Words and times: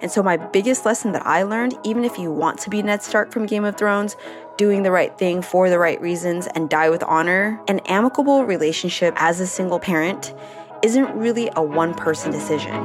And 0.00 0.12
so, 0.12 0.22
my 0.22 0.36
biggest 0.36 0.86
lesson 0.86 1.10
that 1.10 1.26
I 1.26 1.42
learned, 1.42 1.76
even 1.82 2.04
if 2.04 2.20
you 2.20 2.30
want 2.30 2.60
to 2.60 2.70
be 2.70 2.80
Ned 2.80 3.02
Stark 3.02 3.32
from 3.32 3.46
Game 3.46 3.64
of 3.64 3.76
Thrones, 3.76 4.14
doing 4.56 4.84
the 4.84 4.92
right 4.92 5.16
thing 5.18 5.42
for 5.42 5.68
the 5.68 5.78
right 5.78 6.00
reasons 6.00 6.46
and 6.54 6.70
die 6.70 6.88
with 6.88 7.02
honor, 7.02 7.60
an 7.66 7.80
amicable 7.80 8.44
relationship 8.44 9.12
as 9.16 9.40
a 9.40 9.46
single 9.46 9.80
parent 9.80 10.34
isn't 10.84 11.12
really 11.16 11.50
a 11.56 11.62
one 11.62 11.94
person 11.94 12.30
decision. 12.30 12.76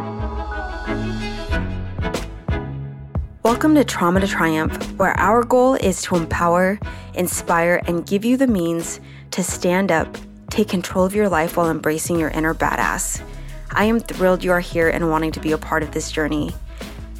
Welcome 3.44 3.76
to 3.76 3.84
Trauma 3.84 4.20
to 4.20 4.27
Triumph, 4.27 4.98
where 4.98 5.14
our 5.20 5.44
goal 5.44 5.76
is 5.76 6.02
to 6.04 6.16
empower, 6.16 6.80
inspire, 7.14 7.80
and 7.86 8.08
give 8.08 8.26
you 8.26 8.38
the 8.38 8.48
means 8.48 9.00
to 9.32 9.44
stand 9.44 9.91
up, 9.91 10.18
take 10.50 10.68
control 10.68 11.05
of 11.05 11.14
your 11.14 11.30
life 11.30 11.58
while 11.58 11.70
embracing 11.70 12.18
your 12.18 12.30
inner 12.30 12.55
badass. 12.55 13.22
I 13.70 13.86
am 13.86 14.00
thrilled 14.00 14.44
you 14.44 14.52
are 14.52 14.59
here 14.59 14.90
and 14.90 15.12
wanting 15.12 15.32
to 15.34 15.40
be 15.40 15.52
a 15.52 15.59
part 15.59 15.84
of 15.84 15.91
this 15.91 16.12
journey. 16.12 16.55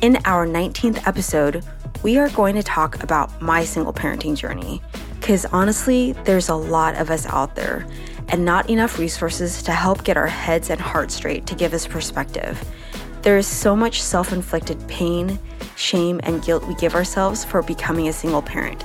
In 0.03 0.17
our 0.25 0.45
19th 0.45 1.07
episode, 1.07 1.63
we 2.03 2.17
are 2.17 2.27
going 2.31 2.55
to 2.55 2.62
talk 2.62 3.02
about 3.02 3.41
my 3.41 3.63
single 3.63 3.93
parenting 3.93 4.35
journey. 4.35 4.81
Because 5.17 5.45
honestly, 5.45 6.12
there's 6.26 6.49
a 6.49 6.55
lot 6.55 6.95
of 6.95 7.09
us 7.09 7.26
out 7.27 7.55
there 7.55 7.88
and 8.27 8.43
not 8.43 8.70
enough 8.70 8.99
resources 8.99 9.63
to 9.63 9.71
help 9.71 10.03
get 10.03 10.17
our 10.17 10.27
heads 10.27 10.70
and 10.70 10.81
hearts 10.81 11.13
straight 11.13 11.45
to 11.48 11.55
give 11.55 11.73
us 11.73 11.88
perspective. 11.88 12.62
There 13.21 13.38
is 13.38 13.48
so 13.48 13.77
much 13.77 14.02
self 14.02 14.34
inflicted 14.34 14.85
pain, 14.89 15.39
shame, 15.77 16.20
and 16.23 16.43
guilt 16.43 16.67
we 16.67 16.76
give 16.76 16.95
ourselves 16.95 17.45
for 17.45 17.62
becoming 17.62 18.09
a 18.09 18.13
single 18.13 18.41
parent. 18.41 18.84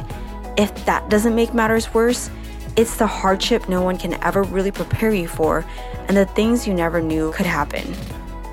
If 0.56 0.72
that 0.86 1.10
doesn't 1.10 1.34
make 1.34 1.52
matters 1.52 1.92
worse, 1.92 2.30
it's 2.76 2.94
the 2.94 3.08
hardship 3.08 3.68
no 3.68 3.82
one 3.82 3.98
can 3.98 4.14
ever 4.22 4.44
really 4.44 4.70
prepare 4.70 5.12
you 5.12 5.26
for 5.26 5.64
and 6.06 6.16
the 6.16 6.26
things 6.26 6.64
you 6.64 6.74
never 6.74 7.00
knew 7.00 7.32
could 7.32 7.44
happen. 7.44 7.92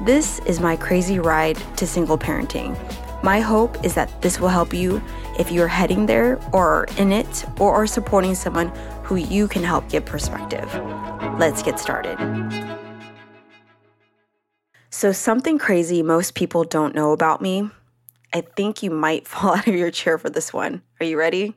This 0.01 0.39
is 0.39 0.59
my 0.59 0.75
crazy 0.75 1.19
ride 1.19 1.57
to 1.77 1.87
single 1.87 2.17
parenting. 2.17 2.75
My 3.23 3.39
hope 3.39 3.83
is 3.83 3.93
that 3.93 4.21
this 4.21 4.41
will 4.41 4.49
help 4.49 4.73
you 4.73 5.01
if 5.39 5.51
you're 5.51 5.69
heading 5.69 6.05
there 6.05 6.37
or 6.51 6.67
are 6.67 6.87
in 6.97 7.13
it 7.13 7.45
or 7.59 7.73
are 7.73 7.87
supporting 7.87 8.35
someone 8.35 8.67
who 9.03 9.15
you 9.15 9.47
can 9.47 9.63
help 9.63 9.89
give 9.89 10.05
perspective. 10.05 10.69
Let's 11.39 11.63
get 11.63 11.79
started. 11.79 12.17
So, 14.89 15.13
something 15.13 15.57
crazy 15.57 16.03
most 16.03 16.35
people 16.35 16.65
don't 16.65 16.93
know 16.93 17.13
about 17.13 17.41
me. 17.41 17.69
I 18.33 18.41
think 18.41 18.83
you 18.83 18.91
might 18.91 19.27
fall 19.29 19.55
out 19.55 19.67
of 19.67 19.75
your 19.75 19.91
chair 19.91 20.17
for 20.17 20.29
this 20.29 20.53
one. 20.53 20.81
Are 20.99 21.05
you 21.05 21.17
ready? 21.17 21.55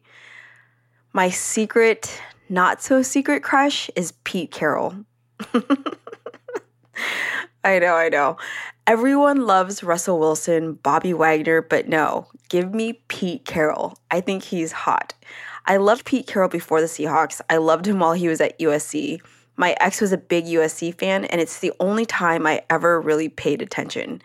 My 1.13 1.29
secret, 1.29 2.21
not 2.49 2.83
so 2.83 3.03
secret 3.03 3.43
crush 3.43 3.91
is 3.97 4.13
Pete 4.23 4.53
Carroll. 4.53 4.95
I 7.65 7.79
know, 7.79 7.95
I 7.95 8.09
know. 8.09 8.37
Everyone 8.87 9.47
loves 9.47 9.83
Russell 9.83 10.19
Wilson, 10.19 10.75
Bobby 10.75 11.13
Wagner, 11.13 11.61
but 11.61 11.89
no, 11.89 12.29
give 12.49 12.73
me 12.73 13.03
Pete 13.09 13.45
Carroll. 13.45 13.99
I 14.11 14.21
think 14.21 14.45
he's 14.45 14.73
hot. 14.73 15.15
I 15.67 15.77
loved 15.77 16.07
Pete 16.07 16.27
Carroll 16.27 16.49
before 16.49 16.81
the 16.81 16.87
Seahawks. 16.87 17.41
I 17.51 17.59
loved 17.59 17.87
him 17.87 17.99
while 17.99 18.15
he 18.15 18.29
was 18.29 18.41
at 18.41 18.59
USC. 18.59 19.21
My 19.57 19.77
ex 19.81 20.01
was 20.01 20.13
a 20.13 20.19
big 20.19 20.47
USC 20.47 20.95
fan, 20.95 21.25
and 21.27 21.41
it's 21.41 21.59
the 21.59 21.73
only 21.81 22.07
time 22.07 22.47
I 22.47 22.63
ever 22.71 23.01
really 23.01 23.29
paid 23.29 23.61
attention. 23.61 24.23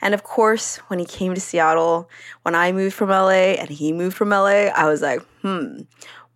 And 0.00 0.14
of 0.14 0.22
course, 0.22 0.76
when 0.88 0.98
he 0.98 1.04
came 1.04 1.34
to 1.34 1.40
Seattle, 1.40 2.08
when 2.42 2.54
I 2.54 2.72
moved 2.72 2.94
from 2.94 3.10
LA 3.10 3.56
and 3.58 3.68
he 3.68 3.92
moved 3.92 4.16
from 4.16 4.30
LA, 4.30 4.68
I 4.74 4.88
was 4.88 5.02
like, 5.02 5.20
hmm, 5.42 5.80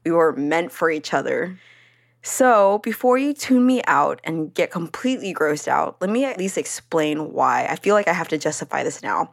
we 0.04 0.10
were 0.10 0.32
meant 0.32 0.72
for 0.72 0.90
each 0.90 1.14
other. 1.14 1.58
So, 2.22 2.80
before 2.82 3.16
you 3.16 3.32
tune 3.32 3.64
me 3.64 3.82
out 3.86 4.20
and 4.24 4.52
get 4.52 4.70
completely 4.70 5.32
grossed 5.32 5.68
out, 5.68 5.96
let 6.02 6.10
me 6.10 6.24
at 6.24 6.36
least 6.36 6.58
explain 6.58 7.32
why. 7.32 7.66
I 7.66 7.76
feel 7.76 7.94
like 7.94 8.08
I 8.08 8.12
have 8.12 8.28
to 8.28 8.38
justify 8.38 8.82
this 8.82 9.02
now. 9.02 9.32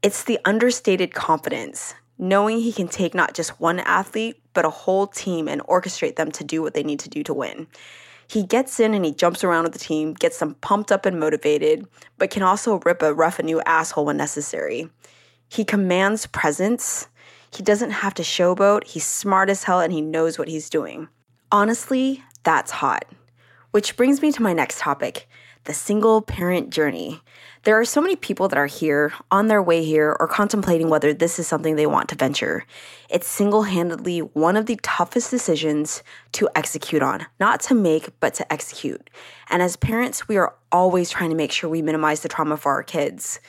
It's 0.00 0.22
the 0.22 0.38
understated 0.44 1.12
confidence, 1.12 1.94
knowing 2.16 2.60
he 2.60 2.72
can 2.72 2.86
take 2.86 3.14
not 3.14 3.34
just 3.34 3.58
one 3.60 3.80
athlete, 3.80 4.40
but 4.52 4.64
a 4.64 4.70
whole 4.70 5.08
team 5.08 5.48
and 5.48 5.60
orchestrate 5.62 6.14
them 6.14 6.30
to 6.32 6.44
do 6.44 6.62
what 6.62 6.74
they 6.74 6.84
need 6.84 7.00
to 7.00 7.08
do 7.08 7.24
to 7.24 7.34
win. 7.34 7.66
He 8.28 8.44
gets 8.44 8.78
in 8.78 8.94
and 8.94 9.04
he 9.04 9.12
jumps 9.12 9.42
around 9.42 9.64
with 9.64 9.72
the 9.72 9.78
team, 9.78 10.14
gets 10.14 10.38
them 10.38 10.54
pumped 10.56 10.92
up 10.92 11.06
and 11.06 11.18
motivated, 11.18 11.86
but 12.16 12.30
can 12.30 12.42
also 12.44 12.80
rip 12.84 13.02
a 13.02 13.12
rough 13.12 13.40
a 13.40 13.42
new 13.42 13.60
asshole 13.62 14.04
when 14.04 14.16
necessary. 14.16 14.88
He 15.48 15.64
commands 15.64 16.26
presence. 16.26 17.08
He 17.52 17.62
doesn't 17.62 17.90
have 17.90 18.14
to 18.14 18.22
showboat. 18.22 18.84
He's 18.84 19.04
smart 19.04 19.50
as 19.50 19.64
hell 19.64 19.80
and 19.80 19.92
he 19.92 20.00
knows 20.00 20.38
what 20.38 20.48
he's 20.48 20.70
doing. 20.70 21.08
Honestly, 21.52 22.22
that's 22.42 22.70
hot. 22.70 23.04
Which 23.70 23.96
brings 23.96 24.22
me 24.22 24.32
to 24.32 24.42
my 24.42 24.52
next 24.52 24.78
topic 24.78 25.28
the 25.64 25.72
single 25.72 26.20
parent 26.20 26.68
journey. 26.70 27.22
There 27.62 27.80
are 27.80 27.86
so 27.86 28.00
many 28.02 28.16
people 28.16 28.48
that 28.48 28.58
are 28.58 28.66
here, 28.66 29.14
on 29.30 29.48
their 29.48 29.62
way 29.62 29.82
here, 29.82 30.14
or 30.20 30.28
contemplating 30.28 30.90
whether 30.90 31.14
this 31.14 31.38
is 31.38 31.46
something 31.46 31.76
they 31.76 31.86
want 31.86 32.10
to 32.10 32.16
venture. 32.16 32.66
It's 33.08 33.26
single 33.26 33.62
handedly 33.62 34.18
one 34.18 34.58
of 34.58 34.66
the 34.66 34.78
toughest 34.82 35.30
decisions 35.30 36.02
to 36.32 36.50
execute 36.54 37.02
on, 37.02 37.24
not 37.40 37.60
to 37.62 37.74
make, 37.74 38.08
but 38.20 38.34
to 38.34 38.52
execute. 38.52 39.08
And 39.48 39.62
as 39.62 39.76
parents, 39.76 40.28
we 40.28 40.36
are 40.36 40.54
always 40.70 41.08
trying 41.08 41.30
to 41.30 41.36
make 41.36 41.50
sure 41.50 41.70
we 41.70 41.80
minimize 41.80 42.20
the 42.20 42.28
trauma 42.28 42.58
for 42.58 42.72
our 42.72 42.82
kids. 42.82 43.40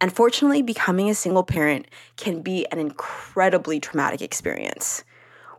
Unfortunately, 0.00 0.62
becoming 0.62 1.08
a 1.08 1.14
single 1.14 1.44
parent 1.44 1.86
can 2.16 2.42
be 2.42 2.66
an 2.72 2.80
incredibly 2.80 3.78
traumatic 3.78 4.22
experience. 4.22 5.04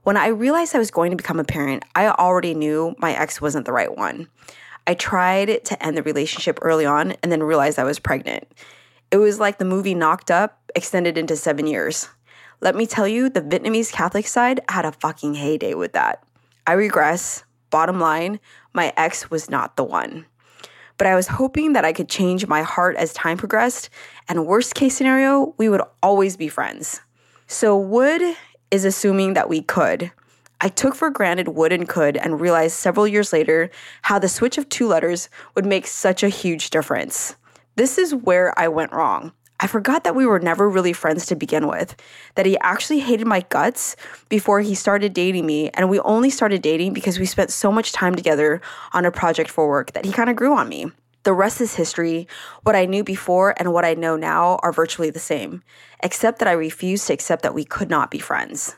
When 0.03 0.17
I 0.17 0.29
realized 0.29 0.75
I 0.75 0.79
was 0.79 0.89
going 0.89 1.11
to 1.11 1.17
become 1.17 1.39
a 1.39 1.43
parent, 1.43 1.83
I 1.93 2.07
already 2.07 2.55
knew 2.55 2.95
my 2.97 3.13
ex 3.13 3.39
wasn't 3.39 3.67
the 3.67 3.71
right 3.71 3.95
one. 3.95 4.29
I 4.87 4.95
tried 4.95 5.63
to 5.65 5.85
end 5.85 5.95
the 5.95 6.01
relationship 6.01 6.57
early 6.63 6.87
on 6.87 7.11
and 7.21 7.31
then 7.31 7.43
realized 7.43 7.77
I 7.77 7.83
was 7.83 7.99
pregnant. 7.99 8.51
It 9.11 9.17
was 9.17 9.39
like 9.39 9.59
the 9.59 9.65
movie 9.65 9.93
Knocked 9.93 10.31
Up 10.31 10.71
extended 10.75 11.19
into 11.19 11.35
seven 11.35 11.67
years. 11.67 12.09
Let 12.61 12.75
me 12.75 12.87
tell 12.87 13.07
you, 13.07 13.29
the 13.29 13.43
Vietnamese 13.43 13.91
Catholic 13.91 14.25
side 14.25 14.61
had 14.69 14.85
a 14.85 14.91
fucking 14.91 15.35
heyday 15.35 15.75
with 15.75 15.93
that. 15.93 16.23
I 16.65 16.73
regress. 16.73 17.43
Bottom 17.69 17.99
line, 17.99 18.39
my 18.73 18.91
ex 18.97 19.29
was 19.29 19.51
not 19.51 19.77
the 19.77 19.83
one. 19.83 20.25
But 20.97 21.05
I 21.07 21.15
was 21.15 21.27
hoping 21.27 21.73
that 21.73 21.85
I 21.85 21.93
could 21.93 22.09
change 22.09 22.47
my 22.47 22.63
heart 22.63 22.95
as 22.95 23.13
time 23.13 23.37
progressed, 23.37 23.91
and 24.27 24.47
worst 24.47 24.73
case 24.73 24.95
scenario, 24.95 25.53
we 25.57 25.69
would 25.69 25.81
always 26.01 26.37
be 26.37 26.47
friends. 26.47 27.01
So, 27.47 27.77
would 27.77 28.35
is 28.71 28.85
assuming 28.85 29.33
that 29.33 29.49
we 29.49 29.61
could. 29.61 30.11
I 30.61 30.69
took 30.69 30.95
for 30.95 31.09
granted 31.09 31.49
would 31.49 31.73
and 31.73 31.87
could 31.87 32.17
and 32.17 32.39
realized 32.39 32.75
several 32.77 33.07
years 33.07 33.33
later 33.33 33.69
how 34.03 34.19
the 34.19 34.29
switch 34.29 34.57
of 34.57 34.69
two 34.69 34.87
letters 34.87 35.29
would 35.55 35.65
make 35.65 35.87
such 35.87 36.23
a 36.23 36.29
huge 36.29 36.69
difference. 36.69 37.35
This 37.75 37.97
is 37.97 38.15
where 38.15 38.57
I 38.57 38.67
went 38.67 38.91
wrong. 38.91 39.33
I 39.59 39.67
forgot 39.67 40.03
that 40.03 40.15
we 40.15 40.25
were 40.25 40.39
never 40.39 40.67
really 40.67 40.91
friends 40.91 41.27
to 41.27 41.35
begin 41.35 41.67
with, 41.67 41.95
that 42.33 42.47
he 42.47 42.57
actually 42.59 42.99
hated 42.99 43.27
my 43.27 43.41
guts 43.49 43.95
before 44.27 44.61
he 44.61 44.73
started 44.73 45.13
dating 45.13 45.45
me, 45.45 45.69
and 45.75 45.87
we 45.87 45.99
only 45.99 46.31
started 46.31 46.63
dating 46.63 46.93
because 46.93 47.19
we 47.19 47.27
spent 47.27 47.51
so 47.51 47.71
much 47.71 47.91
time 47.91 48.15
together 48.15 48.59
on 48.93 49.05
a 49.05 49.11
project 49.11 49.51
for 49.51 49.67
work 49.67 49.91
that 49.91 50.03
he 50.03 50.11
kind 50.11 50.31
of 50.31 50.35
grew 50.35 50.55
on 50.55 50.67
me. 50.67 50.91
The 51.23 51.33
rest 51.33 51.61
is 51.61 51.75
history. 51.75 52.27
What 52.63 52.75
I 52.75 52.85
knew 52.85 53.03
before 53.03 53.53
and 53.57 53.73
what 53.73 53.85
I 53.85 53.93
know 53.93 54.15
now 54.15 54.59
are 54.63 54.71
virtually 54.71 55.11
the 55.11 55.19
same, 55.19 55.63
except 56.01 56.39
that 56.39 56.47
I 56.47 56.53
refused 56.53 57.07
to 57.07 57.13
accept 57.13 57.43
that 57.43 57.53
we 57.53 57.63
could 57.63 57.89
not 57.89 58.09
be 58.09 58.19
friends. 58.19 58.75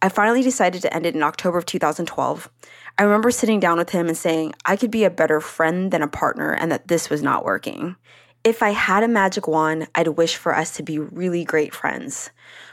I 0.00 0.08
finally 0.08 0.42
decided 0.42 0.82
to 0.82 0.94
end 0.94 1.06
it 1.06 1.14
in 1.14 1.22
October 1.22 1.58
of 1.58 1.66
2012. 1.66 2.50
I 2.98 3.02
remember 3.02 3.30
sitting 3.30 3.58
down 3.58 3.78
with 3.78 3.90
him 3.90 4.06
and 4.06 4.16
saying 4.16 4.54
I 4.64 4.76
could 4.76 4.90
be 4.90 5.04
a 5.04 5.10
better 5.10 5.40
friend 5.40 5.90
than 5.90 6.02
a 6.02 6.08
partner 6.08 6.52
and 6.52 6.70
that 6.70 6.88
this 6.88 7.10
was 7.10 7.22
not 7.22 7.44
working. 7.44 7.96
If 8.44 8.62
I 8.62 8.70
had 8.70 9.02
a 9.02 9.08
magic 9.08 9.48
wand, 9.48 9.88
I'd 9.94 10.08
wish 10.08 10.36
for 10.36 10.54
us 10.54 10.76
to 10.76 10.82
be 10.82 10.98
really 10.98 11.42
great 11.42 11.74
friends. 11.74 12.30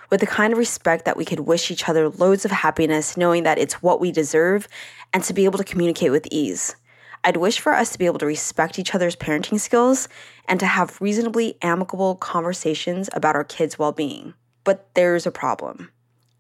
With 0.10 0.20
the 0.20 0.28
kind 0.28 0.52
of 0.52 0.60
respect 0.60 1.06
that 1.06 1.16
we 1.16 1.24
could 1.24 1.40
wish 1.40 1.72
each 1.72 1.88
other 1.88 2.10
loads 2.10 2.44
of 2.44 2.52
happiness, 2.52 3.16
knowing 3.16 3.44
that 3.44 3.58
it's 3.58 3.82
what 3.82 4.02
we 4.02 4.12
deserve, 4.12 4.68
and 5.14 5.24
to 5.24 5.34
be 5.34 5.46
able 5.46 5.58
to 5.58 5.64
communicate 5.64 6.12
with 6.12 6.28
ease. 6.30 6.76
I'd 7.24 7.38
wish 7.38 7.60
for 7.60 7.74
us 7.74 7.92
to 7.92 8.00
be 8.00 8.08
able 8.08 8.20
to 8.20 8.26
respect 8.26 8.80
each 8.80 8.96
other's 8.96 9.16
parenting 9.16 9.60
skills 9.60 10.10
and 10.48 10.60
to 10.60 10.66
have 10.66 11.00
reasonably 11.00 11.58
amicable 11.62 12.16
conversations 12.16 13.10
about 13.14 13.36
our 13.36 13.44
kids' 13.44 13.78
well 13.78 13.92
being. 13.92 14.34
But 14.64 14.90
there's 14.96 15.28
a 15.28 15.32
problem. 15.32 15.92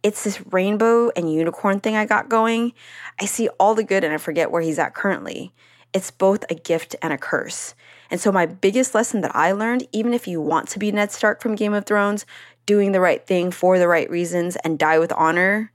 It's 0.04 0.24
this 0.24 0.42
rainbow 0.52 1.12
and 1.16 1.32
unicorn 1.32 1.80
thing 1.80 1.96
I 1.96 2.06
got 2.06 2.30
going. 2.30 2.74
I 3.20 3.26
see 3.26 3.48
all 3.60 3.76
the 3.76 3.84
good 3.84 4.04
and 4.04 4.14
I 4.14 4.18
forget 4.18 4.50
where 4.50 4.64
he's 4.64 4.80
at 4.80 4.96
currently. 4.96 5.54
It's 5.94 6.10
both 6.10 6.44
a 6.50 6.56
gift 6.56 6.96
and 7.02 7.14
a 7.14 7.18
curse. 7.18 7.76
And 8.10 8.20
so, 8.20 8.32
my 8.32 8.46
biggest 8.46 8.96
lesson 8.96 9.22
that 9.22 9.36
I 9.36 9.52
learned, 9.52 9.88
even 9.92 10.14
if 10.14 10.28
you 10.28 10.42
want 10.42 10.68
to 10.70 10.80
be 10.80 10.92
Ned 10.92 11.12
Stark 11.12 11.42
from 11.42 11.56
Game 11.56 11.74
of 11.74 11.86
Thrones, 11.86 12.26
doing 12.66 12.92
the 12.92 13.00
right 13.00 13.26
thing 13.26 13.52
for 13.52 13.78
the 13.78 13.88
right 13.88 14.10
reasons 14.10 14.56
and 14.58 14.80
die 14.80 14.98
with 14.98 15.12
honor, 15.14 15.72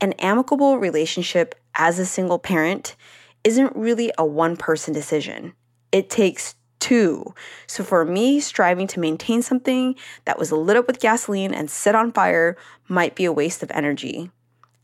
an 0.00 0.12
amicable 0.14 0.78
relationship 0.78 1.54
as 1.74 1.98
a 1.98 2.06
single 2.06 2.38
parent 2.38 2.94
isn't 3.44 3.76
really 3.76 4.10
a 4.18 4.24
one 4.26 4.56
person 4.56 4.92
decision. 4.92 5.52
It 5.92 6.10
takes 6.10 6.56
two. 6.80 7.34
So 7.66 7.84
for 7.84 8.04
me, 8.04 8.40
striving 8.40 8.86
to 8.88 9.00
maintain 9.00 9.42
something 9.42 9.94
that 10.24 10.38
was 10.38 10.52
lit 10.52 10.76
up 10.76 10.86
with 10.86 11.00
gasoline 11.00 11.54
and 11.54 11.70
set 11.70 11.94
on 11.94 12.12
fire 12.12 12.56
might 12.88 13.14
be 13.14 13.24
a 13.24 13.32
waste 13.32 13.62
of 13.62 13.70
energy. 13.70 14.30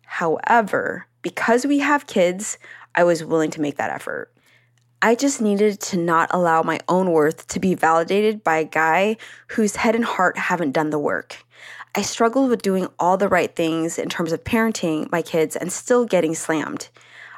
However, 0.06 1.06
because 1.22 1.66
we 1.66 1.80
have 1.80 2.06
kids, 2.06 2.58
I 2.94 3.04
was 3.04 3.24
willing 3.24 3.50
to 3.50 3.60
make 3.60 3.76
that 3.76 3.90
effort. 3.90 4.32
I 5.02 5.14
just 5.14 5.40
needed 5.40 5.80
to 5.80 5.96
not 5.96 6.28
allow 6.32 6.62
my 6.62 6.80
own 6.88 7.10
worth 7.10 7.46
to 7.48 7.60
be 7.60 7.74
validated 7.74 8.44
by 8.44 8.58
a 8.58 8.64
guy 8.64 9.16
whose 9.48 9.76
head 9.76 9.94
and 9.94 10.04
heart 10.04 10.36
haven't 10.36 10.72
done 10.72 10.90
the 10.90 10.98
work. 10.98 11.44
I 11.94 12.02
struggled 12.02 12.50
with 12.50 12.62
doing 12.62 12.86
all 12.98 13.16
the 13.16 13.28
right 13.28 13.54
things 13.54 13.98
in 13.98 14.08
terms 14.08 14.32
of 14.32 14.44
parenting 14.44 15.10
my 15.10 15.22
kids 15.22 15.56
and 15.56 15.72
still 15.72 16.04
getting 16.04 16.34
slammed. 16.34 16.88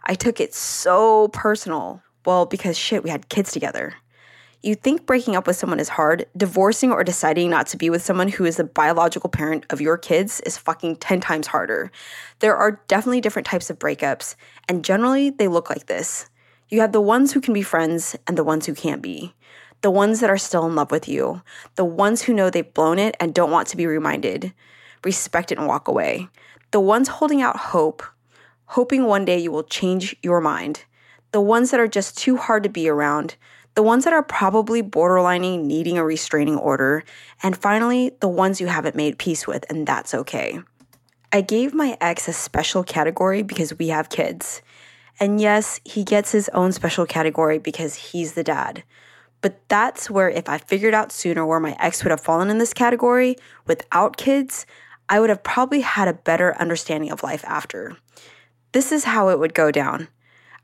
I 0.04 0.14
took 0.14 0.40
it 0.40 0.54
so 0.54 1.28
personal. 1.28 2.02
Well, 2.24 2.46
because 2.46 2.78
shit, 2.78 3.02
we 3.04 3.10
had 3.10 3.28
kids 3.28 3.52
together. 3.52 3.94
You 4.62 4.76
think 4.76 5.06
breaking 5.06 5.34
up 5.34 5.48
with 5.48 5.56
someone 5.56 5.80
is 5.80 5.88
hard, 5.88 6.26
divorcing 6.36 6.92
or 6.92 7.02
deciding 7.02 7.50
not 7.50 7.66
to 7.68 7.76
be 7.76 7.90
with 7.90 8.02
someone 8.02 8.28
who 8.28 8.44
is 8.44 8.58
the 8.58 8.64
biological 8.64 9.28
parent 9.28 9.66
of 9.70 9.80
your 9.80 9.98
kids 9.98 10.40
is 10.42 10.56
fucking 10.56 10.96
10 10.96 11.20
times 11.20 11.48
harder. 11.48 11.90
There 12.38 12.54
are 12.56 12.80
definitely 12.86 13.20
different 13.20 13.46
types 13.46 13.70
of 13.70 13.80
breakups, 13.80 14.36
and 14.68 14.84
generally 14.84 15.30
they 15.30 15.48
look 15.48 15.68
like 15.68 15.86
this. 15.86 16.30
You 16.68 16.80
have 16.80 16.92
the 16.92 17.00
ones 17.00 17.32
who 17.32 17.40
can 17.40 17.54
be 17.54 17.62
friends 17.62 18.14
and 18.28 18.38
the 18.38 18.44
ones 18.44 18.66
who 18.66 18.74
can't 18.74 19.02
be. 19.02 19.34
The 19.80 19.90
ones 19.90 20.20
that 20.20 20.30
are 20.30 20.38
still 20.38 20.64
in 20.64 20.76
love 20.76 20.92
with 20.92 21.08
you. 21.08 21.42
The 21.74 21.84
ones 21.84 22.22
who 22.22 22.32
know 22.32 22.48
they've 22.48 22.72
blown 22.72 23.00
it 23.00 23.16
and 23.18 23.34
don't 23.34 23.50
want 23.50 23.66
to 23.68 23.76
be 23.76 23.86
reminded. 23.88 24.54
Respect 25.02 25.50
it 25.50 25.58
and 25.58 25.66
walk 25.66 25.88
away. 25.88 26.28
The 26.70 26.80
ones 26.80 27.08
holding 27.08 27.42
out 27.42 27.56
hope, 27.56 28.04
hoping 28.72 29.04
one 29.04 29.24
day 29.24 29.38
you 29.38 29.52
will 29.52 29.62
change 29.62 30.16
your 30.22 30.40
mind. 30.40 30.84
The 31.32 31.40
ones 31.40 31.70
that 31.70 31.80
are 31.80 31.88
just 31.88 32.16
too 32.16 32.36
hard 32.36 32.62
to 32.62 32.68
be 32.68 32.88
around 32.88 33.36
the 33.74 33.82
ones 33.82 34.04
that 34.04 34.12
are 34.12 34.22
probably 34.22 34.82
borderlining 34.82 35.64
needing 35.64 35.96
a 35.96 36.04
restraining 36.04 36.58
order, 36.58 37.04
and 37.42 37.56
finally, 37.56 38.12
the 38.20 38.28
ones 38.28 38.60
you 38.60 38.66
haven't 38.66 38.96
made 38.96 39.18
peace 39.18 39.46
with, 39.46 39.64
and 39.70 39.86
that's 39.86 40.12
okay. 40.12 40.60
I 41.32 41.40
gave 41.40 41.72
my 41.72 41.96
ex 42.00 42.28
a 42.28 42.34
special 42.34 42.84
category 42.84 43.42
because 43.42 43.78
we 43.78 43.88
have 43.88 44.10
kids. 44.10 44.60
And 45.18 45.40
yes, 45.40 45.80
he 45.84 46.04
gets 46.04 46.32
his 46.32 46.50
own 46.50 46.72
special 46.72 47.06
category 47.06 47.58
because 47.58 47.94
he's 47.94 48.34
the 48.34 48.44
dad. 48.44 48.82
But 49.40 49.58
that's 49.68 50.10
where, 50.10 50.28
if 50.28 50.48
I 50.48 50.58
figured 50.58 50.94
out 50.94 51.10
sooner 51.10 51.46
where 51.46 51.60
my 51.60 51.74
ex 51.80 52.04
would 52.04 52.10
have 52.10 52.20
fallen 52.20 52.50
in 52.50 52.58
this 52.58 52.74
category 52.74 53.36
without 53.66 54.18
kids, 54.18 54.66
I 55.08 55.18
would 55.18 55.30
have 55.30 55.42
probably 55.42 55.80
had 55.80 56.08
a 56.08 56.14
better 56.14 56.54
understanding 56.58 57.10
of 57.10 57.22
life 57.22 57.44
after. 57.46 57.96
This 58.72 58.90
is 58.90 59.04
how 59.04 59.28
it 59.28 59.38
would 59.38 59.52
go 59.52 59.70
down. 59.70 60.08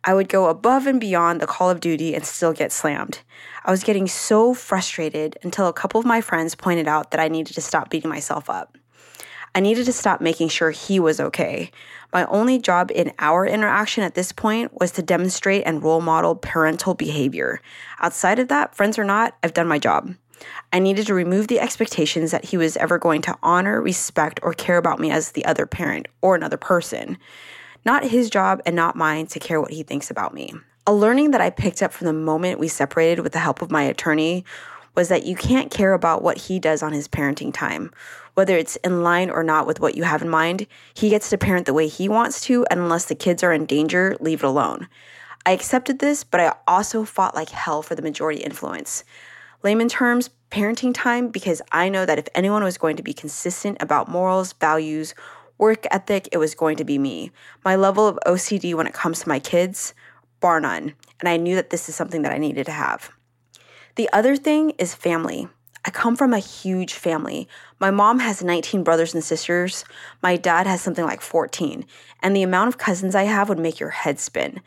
I 0.03 0.15
would 0.15 0.31
go 0.31 0.49
above 0.49 0.87
and 0.87 0.99
beyond 0.99 1.41
the 1.41 1.47
call 1.47 1.69
of 1.69 1.81
duty 1.81 2.15
and 2.15 2.25
still 2.25 2.55
get 2.55 2.73
slammed. 2.73 3.21
I 3.67 3.71
was 3.71 3.85
getting 3.85 4.07
so 4.07 4.55
frustrated 4.55 5.37
until 5.43 5.67
a 5.69 5.75
couple 5.75 6.01
of 6.01 6.07
my 6.07 6.23
friends 6.23 6.55
pointed 6.55 6.89
out 6.89 7.11
that 7.11 7.21
I 7.21 7.29
needed 7.29 7.53
to 7.55 7.61
stop 7.61 7.91
beating 7.91 8.09
myself 8.09 8.49
up. 8.49 8.79
I 9.55 9.61
needed 9.61 9.85
to 9.87 9.93
stop 9.93 10.23
making 10.23 10.49
sure 10.49 10.71
he 10.71 10.99
was 10.99 11.21
okay. 11.21 11.71
My 12.11 12.25
only 12.27 12.59
job 12.59 12.91
in 12.95 13.13
our 13.19 13.45
interaction 13.45 14.05
at 14.05 14.15
this 14.15 14.33
point 14.33 14.73
was 14.79 14.93
to 14.93 15.03
demonstrate 15.03 15.65
and 15.67 15.83
role 15.83 16.01
model 16.01 16.35
parental 16.35 16.95
behavior. 16.95 17.61
Outside 18.01 18.39
of 18.39 18.49
that, 18.49 18.75
friends 18.75 18.99
or 18.99 19.05
not, 19.05 19.37
I've 19.43 19.55
done 19.55 19.69
my 19.69 19.79
job. 19.79 20.15
I 20.73 20.79
needed 20.79 21.07
to 21.09 21.15
remove 21.15 21.49
the 21.49 21.61
expectations 21.61 22.31
that 22.31 22.47
he 22.47 22.57
was 22.57 22.77
ever 22.79 22.99
going 22.99 23.21
to 23.23 23.37
honor, 23.43 23.83
respect, 23.83 24.41
or 24.43 24.55
care 24.55 24.79
about 24.79 25.01
me 25.01 25.11
as 25.11 25.33
the 25.33 25.45
other 25.45 25.67
parent 25.67 26.09
or 26.23 26.35
another 26.35 26.57
person. 26.57 27.19
Not 27.85 28.05
his 28.05 28.31
job 28.31 28.61
and 28.67 28.77
not 28.77 28.97
mine 28.97 29.27
to 29.29 29.39
care 29.39 29.61
what 29.61 29.73
he 29.73 29.83
thinks 29.83 30.11
about 30.11 30.35
me. 30.35 30.55
A 30.87 30.93
learning 30.93 31.33
that 31.33 31.41
I 31.41 31.51
picked 31.51 31.83
up 31.83 31.93
from 31.93 32.07
the 32.07 32.13
moment 32.13 32.59
we 32.59 32.69
separated 32.69 33.21
with 33.21 33.33
the 33.33 33.39
help 33.39 33.63
of 33.63 33.71
my 33.71 33.83
attorney 33.83 34.45
was 34.95 35.09
that 35.09 35.27
you 35.27 35.37
can't 35.37 35.71
care 35.71 35.93
about 35.93 36.23
what 36.23 36.39
he 36.39 36.59
does 36.59 36.83
on 36.83 36.93
his 36.93 37.07
parenting 37.07 37.55
time. 37.55 37.93
Whether 38.35 38.57
it's 38.57 38.77
in 38.77 39.03
line 39.03 39.31
or 39.31 39.43
not 39.43 39.67
with 39.67 39.81
what 39.81 39.97
you 39.97 40.05
have 40.05 40.23
in 40.23 40.29
mind, 40.29 40.67
he 40.95 41.09
gets 41.09 41.31
to 41.31 41.39
parent 41.39 41.67
the 41.67 41.75
way 41.75 41.89
he 41.89 42.09
wants 42.09 42.41
to, 42.43 42.65
and 42.71 42.81
unless 42.81 43.05
the 43.05 43.15
kids 43.15 43.43
are 43.43 43.53
in 43.53 43.67
danger, 43.67 44.17
leave 44.21 44.43
it 44.43 44.47
alone. 44.47 44.89
I 45.47 45.53
accepted 45.53 45.99
this, 45.99 46.25
but 46.25 46.41
I 46.41 46.55
also 46.67 47.05
fought 47.05 47.35
like 47.35 47.51
hell 47.51 47.83
for 47.83 47.95
the 47.95 48.03
majority 48.03 48.41
influence. 48.41 49.05
Layman 49.63 49.89
terms, 49.89 50.31
parenting 50.51 50.95
time, 50.95 51.29
because 51.29 51.63
I 51.73 51.89
know 51.89 52.07
that 52.07 52.19
if 52.19 52.29
anyone 52.35 52.65
was 52.65 52.79
going 52.79 52.97
to 52.97 53.03
be 53.03 53.13
consistent 53.13 53.79
about 53.81 54.09
morals, 54.09 54.53
values, 54.55 55.15
work 55.59 55.87
ethic, 55.91 56.29
it 56.33 56.39
was 56.39 56.55
going 56.55 56.77
to 56.77 56.85
be 56.85 56.99
me. 56.99 57.31
My 57.65 57.77
level 57.77 58.07
of 58.07 58.19
OCD 58.27 58.75
when 58.75 58.87
it 58.87 58.95
comes 58.95 59.21
to 59.21 59.29
my 59.29 59.39
kids, 59.39 59.93
bar 60.41 60.61
none. 60.61 60.95
And 61.21 61.29
I 61.29 61.37
knew 61.37 61.57
that 61.57 61.71
this 61.71 61.89
is 61.89 61.95
something 61.95 62.23
that 62.23 62.33
I 62.33 62.39
needed 62.39 62.67
to 62.67 62.73
have. 62.73 63.11
The 63.97 64.09
other 64.13 64.37
thing 64.37 64.71
is 64.79 64.95
family. 64.95 65.49
I 65.85 65.91
come 65.91 66.17
from 66.17 66.33
a 66.33 66.39
huge 66.39 66.95
family. 66.95 67.49
My 67.81 67.91
mom 67.91 68.19
has 68.19 68.43
19 68.43 68.85
brothers 68.85 69.15
and 69.15 69.25
sisters. 69.25 69.85
My 70.23 70.37
dad 70.37 70.67
has 70.67 70.81
something 70.81 71.05
like 71.05 71.21
14. 71.21 71.85
And 72.23 72.37
the 72.37 72.43
amount 72.43 72.69
of 72.69 72.79
cousins 72.79 73.15
I 73.15 73.25
have 73.25 73.49
would 73.49 73.59
make 73.59 73.81
your 73.81 73.91
head 73.91 74.21
spin. 74.21 74.61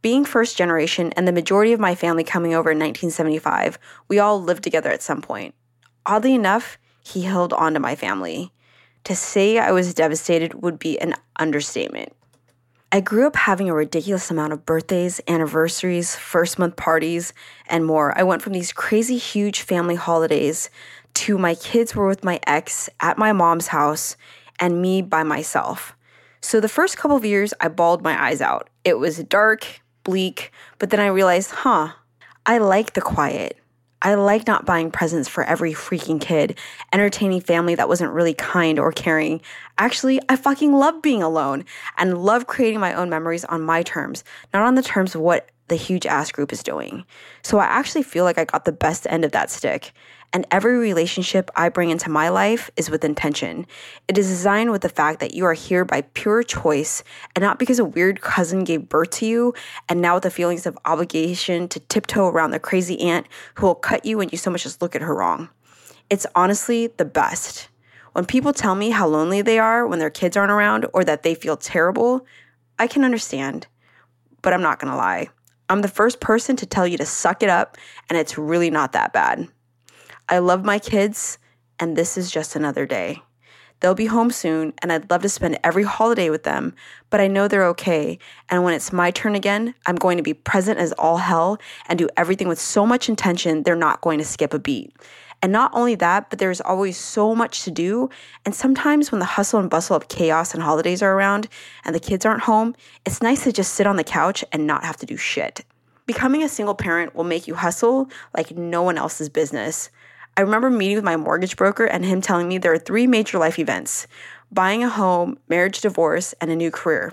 Being 0.00 0.24
first 0.24 0.56
generation 0.56 1.12
and 1.16 1.26
the 1.26 1.32
majority 1.32 1.72
of 1.72 1.80
my 1.80 1.94
family 1.94 2.22
coming 2.22 2.54
over 2.54 2.70
in 2.70 2.78
1975, 2.78 3.78
we 4.06 4.18
all 4.18 4.40
lived 4.40 4.62
together 4.62 4.90
at 4.90 5.02
some 5.02 5.20
point. 5.20 5.54
Oddly 6.06 6.34
enough, 6.34 6.78
he 7.02 7.22
held 7.22 7.52
on 7.52 7.74
to 7.74 7.80
my 7.80 7.96
family. 7.96 8.52
To 9.04 9.14
say 9.14 9.58
I 9.58 9.72
was 9.72 9.94
devastated 9.94 10.62
would 10.62 10.78
be 10.78 11.00
an 11.00 11.14
understatement. 11.36 12.12
I 12.90 13.00
grew 13.00 13.26
up 13.26 13.36
having 13.36 13.68
a 13.68 13.74
ridiculous 13.74 14.30
amount 14.30 14.54
of 14.54 14.64
birthdays, 14.64 15.20
anniversaries, 15.28 16.16
first 16.16 16.58
month 16.58 16.76
parties, 16.76 17.34
and 17.66 17.84
more. 17.84 18.16
I 18.18 18.22
went 18.22 18.40
from 18.40 18.54
these 18.54 18.72
crazy 18.72 19.18
huge 19.18 19.60
family 19.60 19.94
holidays 19.94 20.70
to 21.14 21.36
my 21.36 21.54
kids 21.54 21.94
were 21.94 22.06
with 22.06 22.24
my 22.24 22.40
ex 22.46 22.88
at 23.00 23.18
my 23.18 23.32
mom's 23.32 23.66
house 23.66 24.16
and 24.60 24.80
me 24.80 25.02
by 25.02 25.22
myself. 25.22 25.94
So 26.40 26.60
the 26.60 26.68
first 26.68 26.96
couple 26.96 27.16
of 27.16 27.24
years, 27.24 27.52
I 27.60 27.68
bawled 27.68 28.02
my 28.02 28.20
eyes 28.22 28.40
out. 28.40 28.70
It 28.84 28.98
was 28.98 29.18
dark, 29.24 29.82
bleak, 30.04 30.52
but 30.78 30.90
then 30.90 31.00
I 31.00 31.08
realized, 31.08 31.50
huh, 31.50 31.92
I 32.46 32.58
like 32.58 32.94
the 32.94 33.00
quiet. 33.00 33.58
I 34.00 34.14
like 34.14 34.46
not 34.46 34.64
buying 34.64 34.90
presents 34.90 35.28
for 35.28 35.42
every 35.44 35.72
freaking 35.72 36.20
kid, 36.20 36.58
entertaining 36.92 37.40
family 37.40 37.74
that 37.74 37.88
wasn't 37.88 38.12
really 38.12 38.34
kind 38.34 38.78
or 38.78 38.92
caring. 38.92 39.40
Actually, 39.76 40.20
I 40.28 40.36
fucking 40.36 40.72
love 40.72 41.02
being 41.02 41.22
alone 41.22 41.64
and 41.96 42.22
love 42.22 42.46
creating 42.46 42.78
my 42.78 42.94
own 42.94 43.10
memories 43.10 43.44
on 43.46 43.62
my 43.62 43.82
terms, 43.82 44.22
not 44.54 44.62
on 44.62 44.76
the 44.76 44.82
terms 44.82 45.14
of 45.14 45.20
what 45.20 45.48
the 45.66 45.76
huge 45.76 46.06
ass 46.06 46.30
group 46.30 46.52
is 46.52 46.62
doing. 46.62 47.04
So 47.42 47.58
I 47.58 47.64
actually 47.64 48.02
feel 48.02 48.24
like 48.24 48.38
I 48.38 48.44
got 48.44 48.64
the 48.64 48.72
best 48.72 49.06
end 49.08 49.24
of 49.24 49.32
that 49.32 49.50
stick. 49.50 49.92
And 50.32 50.46
every 50.50 50.76
relationship 50.76 51.50
I 51.56 51.70
bring 51.70 51.88
into 51.88 52.10
my 52.10 52.28
life 52.28 52.70
is 52.76 52.90
with 52.90 53.04
intention. 53.04 53.66
It 54.08 54.18
is 54.18 54.28
designed 54.28 54.70
with 54.70 54.82
the 54.82 54.90
fact 54.90 55.20
that 55.20 55.32
you 55.32 55.46
are 55.46 55.54
here 55.54 55.86
by 55.86 56.02
pure 56.02 56.42
choice 56.42 57.02
and 57.34 57.42
not 57.42 57.58
because 57.58 57.78
a 57.78 57.84
weird 57.84 58.20
cousin 58.20 58.64
gave 58.64 58.90
birth 58.90 59.10
to 59.10 59.26
you 59.26 59.54
and 59.88 60.02
now 60.02 60.14
with 60.14 60.24
the 60.24 60.30
feelings 60.30 60.66
of 60.66 60.78
obligation 60.84 61.66
to 61.68 61.80
tiptoe 61.80 62.28
around 62.28 62.50
the 62.50 62.58
crazy 62.58 63.00
aunt 63.00 63.26
who 63.54 63.66
will 63.66 63.74
cut 63.74 64.04
you 64.04 64.18
when 64.18 64.28
you 64.28 64.36
so 64.36 64.50
much 64.50 64.66
as 64.66 64.82
look 64.82 64.94
at 64.94 65.02
her 65.02 65.14
wrong. 65.14 65.48
It's 66.10 66.26
honestly 66.34 66.88
the 66.88 67.06
best. 67.06 67.68
When 68.12 68.26
people 68.26 68.52
tell 68.52 68.74
me 68.74 68.90
how 68.90 69.06
lonely 69.06 69.42
they 69.42 69.58
are 69.58 69.86
when 69.86 69.98
their 69.98 70.10
kids 70.10 70.36
aren't 70.36 70.52
around 70.52 70.86
or 70.92 71.04
that 71.04 71.22
they 71.22 71.34
feel 71.34 71.56
terrible, 71.56 72.26
I 72.78 72.86
can 72.86 73.04
understand, 73.04 73.66
but 74.42 74.52
I'm 74.52 74.62
not 74.62 74.78
gonna 74.78 74.96
lie. 74.96 75.28
I'm 75.70 75.82
the 75.82 75.88
first 75.88 76.20
person 76.20 76.56
to 76.56 76.66
tell 76.66 76.86
you 76.86 76.96
to 76.98 77.06
suck 77.06 77.42
it 77.42 77.48
up, 77.48 77.76
and 78.08 78.18
it's 78.18 78.38
really 78.38 78.70
not 78.70 78.92
that 78.92 79.12
bad. 79.12 79.48
I 80.30 80.38
love 80.40 80.62
my 80.62 80.78
kids, 80.78 81.38
and 81.80 81.96
this 81.96 82.18
is 82.18 82.30
just 82.30 82.54
another 82.54 82.84
day. 82.84 83.22
They'll 83.80 83.94
be 83.94 84.06
home 84.06 84.30
soon, 84.30 84.74
and 84.82 84.92
I'd 84.92 85.10
love 85.10 85.22
to 85.22 85.28
spend 85.28 85.58
every 85.64 85.84
holiday 85.84 86.28
with 86.28 86.42
them, 86.42 86.74
but 87.08 87.20
I 87.20 87.28
know 87.28 87.48
they're 87.48 87.66
okay. 87.68 88.18
And 88.50 88.62
when 88.62 88.74
it's 88.74 88.92
my 88.92 89.10
turn 89.10 89.34
again, 89.34 89.74
I'm 89.86 89.94
going 89.96 90.18
to 90.18 90.22
be 90.22 90.34
present 90.34 90.78
as 90.80 90.92
all 90.92 91.16
hell 91.16 91.58
and 91.86 91.98
do 91.98 92.08
everything 92.16 92.48
with 92.48 92.60
so 92.60 92.84
much 92.84 93.08
intention, 93.08 93.62
they're 93.62 93.76
not 93.76 94.02
going 94.02 94.18
to 94.18 94.24
skip 94.24 94.52
a 94.52 94.58
beat. 94.58 94.92
And 95.40 95.52
not 95.52 95.70
only 95.72 95.94
that, 95.94 96.28
but 96.28 96.40
there's 96.40 96.60
always 96.60 96.98
so 96.98 97.34
much 97.34 97.62
to 97.62 97.70
do. 97.70 98.10
And 98.44 98.54
sometimes 98.54 99.12
when 99.12 99.20
the 99.20 99.24
hustle 99.24 99.60
and 99.60 99.70
bustle 99.70 99.96
of 99.96 100.08
chaos 100.08 100.52
and 100.52 100.62
holidays 100.62 101.00
are 101.00 101.14
around 101.14 101.48
and 101.84 101.94
the 101.94 102.00
kids 102.00 102.26
aren't 102.26 102.42
home, 102.42 102.74
it's 103.06 103.22
nice 103.22 103.44
to 103.44 103.52
just 103.52 103.74
sit 103.74 103.86
on 103.86 103.96
the 103.96 104.04
couch 104.04 104.44
and 104.52 104.66
not 104.66 104.84
have 104.84 104.96
to 104.98 105.06
do 105.06 105.16
shit. 105.16 105.64
Becoming 106.06 106.42
a 106.42 106.48
single 106.48 106.74
parent 106.74 107.14
will 107.14 107.24
make 107.24 107.46
you 107.46 107.54
hustle 107.54 108.08
like 108.36 108.56
no 108.56 108.82
one 108.82 108.98
else's 108.98 109.28
business. 109.28 109.90
I 110.38 110.42
remember 110.42 110.70
meeting 110.70 110.94
with 110.94 111.04
my 111.04 111.16
mortgage 111.16 111.56
broker 111.56 111.84
and 111.84 112.04
him 112.04 112.20
telling 112.20 112.46
me 112.46 112.58
there 112.58 112.72
are 112.72 112.78
three 112.78 113.08
major 113.08 113.38
life 113.38 113.58
events 113.58 114.06
buying 114.52 114.84
a 114.84 114.88
home, 114.88 115.36
marriage, 115.48 115.80
divorce, 115.80 116.32
and 116.40 116.48
a 116.48 116.54
new 116.54 116.70
career. 116.70 117.12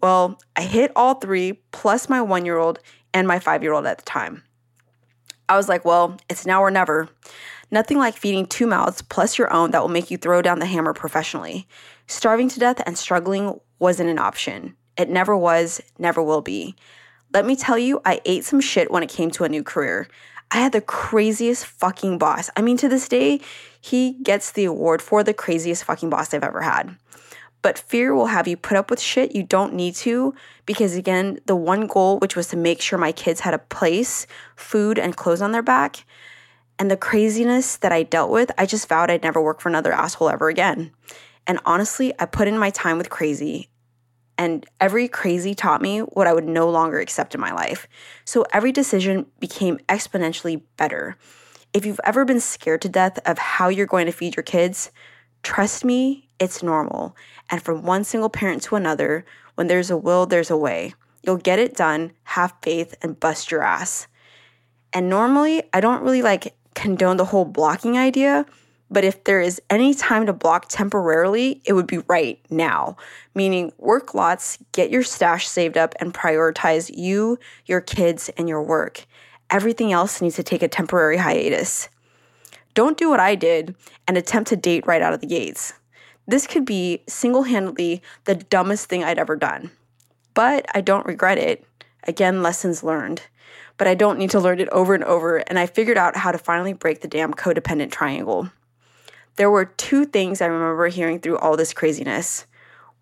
Well, 0.00 0.40
I 0.56 0.62
hit 0.62 0.90
all 0.96 1.16
three, 1.16 1.60
plus 1.72 2.08
my 2.08 2.22
one 2.22 2.46
year 2.46 2.56
old 2.56 2.78
and 3.12 3.28
my 3.28 3.38
five 3.38 3.62
year 3.62 3.74
old 3.74 3.84
at 3.84 3.98
the 3.98 4.04
time. 4.04 4.44
I 5.46 5.58
was 5.58 5.68
like, 5.68 5.84
well, 5.84 6.16
it's 6.30 6.46
now 6.46 6.62
or 6.62 6.70
never. 6.70 7.10
Nothing 7.70 7.98
like 7.98 8.16
feeding 8.16 8.46
two 8.46 8.66
mouths 8.66 9.02
plus 9.02 9.36
your 9.36 9.52
own 9.52 9.72
that 9.72 9.82
will 9.82 9.88
make 9.90 10.10
you 10.10 10.16
throw 10.16 10.40
down 10.40 10.58
the 10.58 10.64
hammer 10.64 10.94
professionally. 10.94 11.68
Starving 12.06 12.48
to 12.48 12.58
death 12.58 12.80
and 12.86 12.96
struggling 12.96 13.60
wasn't 13.78 14.08
an 14.08 14.18
option. 14.18 14.74
It 14.96 15.10
never 15.10 15.36
was, 15.36 15.82
never 15.98 16.22
will 16.22 16.40
be. 16.40 16.76
Let 17.30 17.44
me 17.44 17.56
tell 17.56 17.76
you, 17.76 18.00
I 18.06 18.22
ate 18.24 18.46
some 18.46 18.62
shit 18.62 18.90
when 18.90 19.02
it 19.02 19.10
came 19.10 19.30
to 19.32 19.44
a 19.44 19.50
new 19.50 19.62
career. 19.62 20.08
I 20.50 20.58
had 20.58 20.72
the 20.72 20.80
craziest 20.80 21.66
fucking 21.66 22.18
boss. 22.18 22.48
I 22.56 22.62
mean, 22.62 22.76
to 22.78 22.88
this 22.88 23.08
day, 23.08 23.40
he 23.80 24.14
gets 24.22 24.52
the 24.52 24.64
award 24.64 25.02
for 25.02 25.22
the 25.22 25.34
craziest 25.34 25.84
fucking 25.84 26.10
boss 26.10 26.32
I've 26.32 26.42
ever 26.42 26.62
had. 26.62 26.96
But 27.60 27.78
fear 27.78 28.14
will 28.14 28.26
have 28.26 28.48
you 28.48 28.56
put 28.56 28.76
up 28.76 28.88
with 28.88 29.00
shit 29.00 29.34
you 29.34 29.42
don't 29.42 29.74
need 29.74 29.94
to 29.96 30.34
because, 30.64 30.94
again, 30.94 31.40
the 31.46 31.56
one 31.56 31.86
goal, 31.86 32.18
which 32.18 32.36
was 32.36 32.46
to 32.48 32.56
make 32.56 32.80
sure 32.80 32.98
my 32.98 33.12
kids 33.12 33.40
had 33.40 33.52
a 33.52 33.58
place, 33.58 34.26
food, 34.56 34.98
and 34.98 35.16
clothes 35.16 35.42
on 35.42 35.52
their 35.52 35.62
back, 35.62 36.04
and 36.78 36.90
the 36.90 36.96
craziness 36.96 37.76
that 37.76 37.92
I 37.92 38.04
dealt 38.04 38.30
with, 38.30 38.52
I 38.56 38.64
just 38.64 38.88
vowed 38.88 39.10
I'd 39.10 39.24
never 39.24 39.42
work 39.42 39.60
for 39.60 39.68
another 39.68 39.92
asshole 39.92 40.30
ever 40.30 40.48
again. 40.48 40.92
And 41.46 41.58
honestly, 41.64 42.14
I 42.18 42.26
put 42.26 42.46
in 42.46 42.58
my 42.58 42.70
time 42.70 42.96
with 42.98 43.10
crazy, 43.10 43.68
and 44.38 44.64
every 44.80 45.08
crazy 45.08 45.54
taught 45.54 45.82
me 45.82 45.98
what 45.98 46.28
I 46.28 46.32
would 46.32 46.46
no 46.46 46.70
longer 46.70 47.00
accept 47.00 47.34
in 47.34 47.40
my 47.40 47.52
life. 47.52 47.88
So 48.24 48.46
every 48.52 48.70
decision 48.70 49.26
became 49.40 49.78
exponentially 49.88 50.62
better. 50.76 51.16
If 51.74 51.84
you've 51.84 52.00
ever 52.04 52.24
been 52.24 52.40
scared 52.40 52.80
to 52.82 52.88
death 52.88 53.18
of 53.26 53.36
how 53.36 53.68
you're 53.68 53.86
going 53.86 54.06
to 54.06 54.12
feed 54.12 54.36
your 54.36 54.44
kids, 54.44 54.90
trust 55.42 55.84
me, 55.84 56.28
it's 56.38 56.62
normal. 56.62 57.16
And 57.50 57.60
from 57.60 57.82
one 57.82 58.04
single 58.04 58.30
parent 58.30 58.62
to 58.62 58.76
another, 58.76 59.26
when 59.56 59.66
there's 59.66 59.90
a 59.90 59.96
will, 59.96 60.24
there's 60.24 60.50
a 60.50 60.56
way. 60.56 60.94
You'll 61.22 61.36
get 61.36 61.58
it 61.58 61.74
done, 61.74 62.12
have 62.22 62.54
faith, 62.62 62.94
and 63.02 63.18
bust 63.18 63.50
your 63.50 63.62
ass. 63.62 64.06
And 64.92 65.10
normally, 65.10 65.64
I 65.72 65.80
don't 65.80 66.02
really 66.02 66.22
like 66.22 66.54
condone 66.74 67.16
the 67.16 67.26
whole 67.26 67.44
blocking 67.44 67.98
idea, 67.98 68.46
but 68.90 69.04
if 69.04 69.24
there 69.24 69.40
is 69.40 69.60
any 69.68 69.94
time 69.94 70.26
to 70.26 70.32
block 70.32 70.66
temporarily, 70.68 71.60
it 71.64 71.74
would 71.74 71.86
be 71.86 71.98
right 72.08 72.40
now. 72.50 72.96
Meaning, 73.34 73.72
work 73.78 74.14
lots, 74.14 74.58
get 74.72 74.90
your 74.90 75.02
stash 75.02 75.46
saved 75.46 75.76
up, 75.76 75.94
and 76.00 76.14
prioritize 76.14 76.90
you, 76.94 77.38
your 77.66 77.80
kids, 77.80 78.30
and 78.36 78.48
your 78.48 78.62
work. 78.62 79.04
Everything 79.50 79.92
else 79.92 80.20
needs 80.20 80.36
to 80.36 80.42
take 80.42 80.62
a 80.62 80.68
temporary 80.68 81.18
hiatus. 81.18 81.88
Don't 82.74 82.98
do 82.98 83.10
what 83.10 83.20
I 83.20 83.34
did 83.34 83.74
and 84.06 84.16
attempt 84.16 84.50
to 84.50 84.56
date 84.56 84.86
right 84.86 85.02
out 85.02 85.12
of 85.12 85.20
the 85.20 85.26
gates. 85.26 85.72
This 86.26 86.46
could 86.46 86.64
be 86.64 87.02
single 87.08 87.44
handedly 87.44 88.02
the 88.24 88.34
dumbest 88.34 88.88
thing 88.88 89.02
I'd 89.02 89.18
ever 89.18 89.36
done. 89.36 89.70
But 90.34 90.66
I 90.74 90.80
don't 90.82 91.06
regret 91.06 91.38
it. 91.38 91.64
Again, 92.04 92.42
lessons 92.42 92.82
learned. 92.82 93.22
But 93.78 93.88
I 93.88 93.94
don't 93.94 94.18
need 94.18 94.30
to 94.30 94.40
learn 94.40 94.60
it 94.60 94.68
over 94.70 94.94
and 94.94 95.04
over, 95.04 95.38
and 95.38 95.58
I 95.58 95.66
figured 95.66 95.98
out 95.98 96.16
how 96.16 96.32
to 96.32 96.38
finally 96.38 96.72
break 96.72 97.00
the 97.00 97.08
damn 97.08 97.32
codependent 97.32 97.90
triangle. 97.90 98.50
There 99.38 99.52
were 99.52 99.66
two 99.66 100.04
things 100.04 100.42
I 100.42 100.46
remember 100.46 100.88
hearing 100.88 101.20
through 101.20 101.38
all 101.38 101.56
this 101.56 101.72
craziness. 101.72 102.44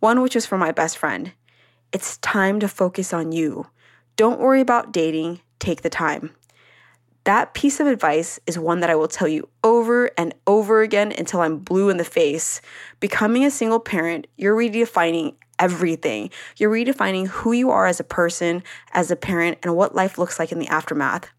One, 0.00 0.21
which 0.21 0.35
was 0.35 0.45
from 0.45 0.61
my 0.61 0.71
best 0.71 0.99
friend 0.99 1.33
It's 1.93 2.19
time 2.19 2.61
to 2.61 2.69
focus 2.69 3.14
on 3.14 3.33
you. 3.33 3.69
Don't 4.16 4.38
worry 4.38 4.61
about 4.61 4.93
dating, 4.93 5.40
take 5.59 5.81
the 5.81 5.88
time. 5.88 6.37
That 7.25 7.55
piece 7.55 7.81
of 7.81 7.87
advice 7.87 8.38
is 8.47 8.59
one 8.59 8.81
that 8.81 8.90
I 8.90 8.97
will 8.97 9.09
tell 9.09 9.26
you 9.26 9.49
over 9.64 10.11
and 10.19 10.35
over 10.47 10.83
again 10.83 11.11
until 11.11 11.40
I'm 11.40 11.57
blue 11.57 11.88
in 11.88 11.97
the 11.97 12.05
face. 12.05 12.61
Becoming 13.00 13.47
a 13.47 13.50
single 13.50 13.81
parent, 13.81 14.26
you're 14.37 14.55
redefining 14.55 15.37
everything. 15.59 16.28
You're 16.59 16.71
redefining 16.71 17.28
who 17.28 17.52
you 17.52 17.71
are 17.71 17.87
as 17.87 17.99
a 17.99 18.05
person, 18.05 18.62
as 18.93 19.11
a 19.11 19.16
parent, 19.16 19.57
and 19.62 19.75
what 19.75 19.95
life 19.95 20.19
looks 20.19 20.38
like 20.38 20.52
in 20.52 20.59
the 20.59 20.69
aftermath. 20.69 21.31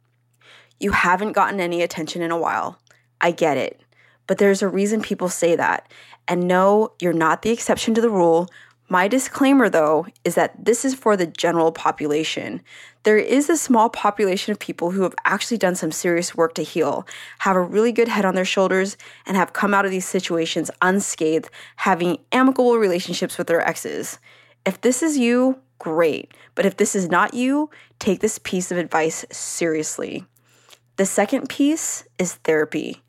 You 0.80 0.90
haven't 0.90 1.34
gotten 1.34 1.60
any 1.60 1.84
attention 1.84 2.24
in 2.24 2.32
a 2.32 2.40
while. 2.40 2.80
I 3.22 3.30
get 3.30 3.58
it. 3.58 3.80
But 4.28 4.38
there's 4.38 4.62
a 4.62 4.68
reason 4.68 5.02
people 5.02 5.30
say 5.30 5.56
that. 5.56 5.92
And 6.28 6.48
no, 6.48 6.94
you're 7.02 7.14
not 7.14 7.42
the 7.42 7.50
exception 7.50 7.94
to 7.96 8.02
the 8.02 8.10
rule. 8.10 8.50
My 8.90 9.08
disclaimer, 9.10 9.70
though, 9.70 10.08
is 10.24 10.36
that 10.36 10.64
this 10.64 10.86
is 10.86 10.96
for 10.96 11.18
the 11.18 11.28
general 11.28 11.74
population. 11.74 12.62
There 13.04 13.18
is 13.18 13.50
a 13.50 13.58
small 13.58 13.90
population 13.90 14.52
of 14.52 14.60
people 14.60 14.92
who 14.92 15.02
have 15.02 15.16
actually 15.26 15.58
done 15.58 15.76
some 15.76 15.92
serious 15.92 16.36
work 16.36 16.54
to 16.56 16.64
heal, 16.64 17.06
have 17.40 17.58
a 17.58 17.62
really 17.62 17.92
good 17.92 18.08
head 18.08 18.24
on 18.24 18.36
their 18.36 18.46
shoulders, 18.46 18.96
and 19.26 19.36
have 19.36 19.52
come 19.52 19.74
out 19.74 19.84
of 19.84 19.92
these 19.92 20.06
situations 20.06 20.72
unscathed, 20.82 21.50
having 21.78 22.20
amicable 22.32 22.78
relationships 22.78 23.38
with 23.38 23.48
their 23.48 23.66
exes. 23.66 24.20
If 24.66 24.80
this 24.80 25.04
is 25.04 25.18
you, 25.18 25.60
great. 25.80 26.34
But 26.56 26.66
if 26.66 26.78
this 26.78 26.96
is 26.96 27.10
not 27.10 27.34
you, 27.34 27.70
take 28.00 28.22
this 28.22 28.40
piece 28.40 28.72
of 28.72 28.78
advice 28.78 29.26
seriously. 29.32 30.26
The 30.96 31.06
second 31.06 31.50
piece 31.50 32.06
is 32.18 32.36
therapy. 32.36 33.02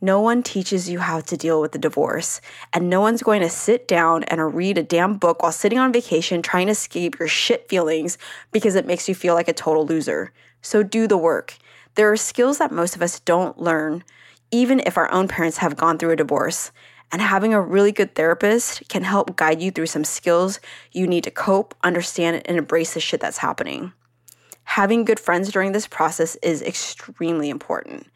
No 0.00 0.20
one 0.20 0.44
teaches 0.44 0.88
you 0.88 1.00
how 1.00 1.20
to 1.20 1.36
deal 1.36 1.60
with 1.60 1.72
the 1.72 1.78
divorce, 1.78 2.40
and 2.72 2.88
no 2.88 3.00
one's 3.00 3.22
going 3.22 3.40
to 3.42 3.48
sit 3.48 3.88
down 3.88 4.22
and 4.24 4.54
read 4.54 4.78
a 4.78 4.82
damn 4.84 5.16
book 5.16 5.42
while 5.42 5.50
sitting 5.50 5.78
on 5.78 5.92
vacation 5.92 6.40
trying 6.40 6.66
to 6.66 6.72
escape 6.72 7.18
your 7.18 7.26
shit 7.26 7.68
feelings 7.68 8.16
because 8.52 8.76
it 8.76 8.86
makes 8.86 9.08
you 9.08 9.14
feel 9.16 9.34
like 9.34 9.48
a 9.48 9.52
total 9.52 9.84
loser. 9.84 10.32
So 10.62 10.84
do 10.84 11.08
the 11.08 11.18
work. 11.18 11.56
There 11.96 12.12
are 12.12 12.16
skills 12.16 12.58
that 12.58 12.70
most 12.70 12.94
of 12.94 13.02
us 13.02 13.18
don't 13.18 13.58
learn, 13.58 14.04
even 14.52 14.80
if 14.86 14.96
our 14.96 15.10
own 15.10 15.26
parents 15.26 15.56
have 15.58 15.76
gone 15.76 15.98
through 15.98 16.12
a 16.12 16.16
divorce. 16.16 16.70
And 17.10 17.20
having 17.20 17.52
a 17.52 17.60
really 17.60 17.90
good 17.90 18.14
therapist 18.14 18.88
can 18.88 19.02
help 19.02 19.34
guide 19.34 19.60
you 19.60 19.72
through 19.72 19.86
some 19.86 20.04
skills 20.04 20.60
you 20.92 21.08
need 21.08 21.24
to 21.24 21.32
cope, 21.32 21.74
understand, 21.82 22.42
and 22.44 22.56
embrace 22.56 22.94
the 22.94 23.00
shit 23.00 23.18
that's 23.18 23.38
happening. 23.38 23.92
Having 24.62 25.06
good 25.06 25.18
friends 25.18 25.50
during 25.50 25.72
this 25.72 25.88
process 25.88 26.36
is 26.36 26.62
extremely 26.62 27.48
important. 27.48 28.06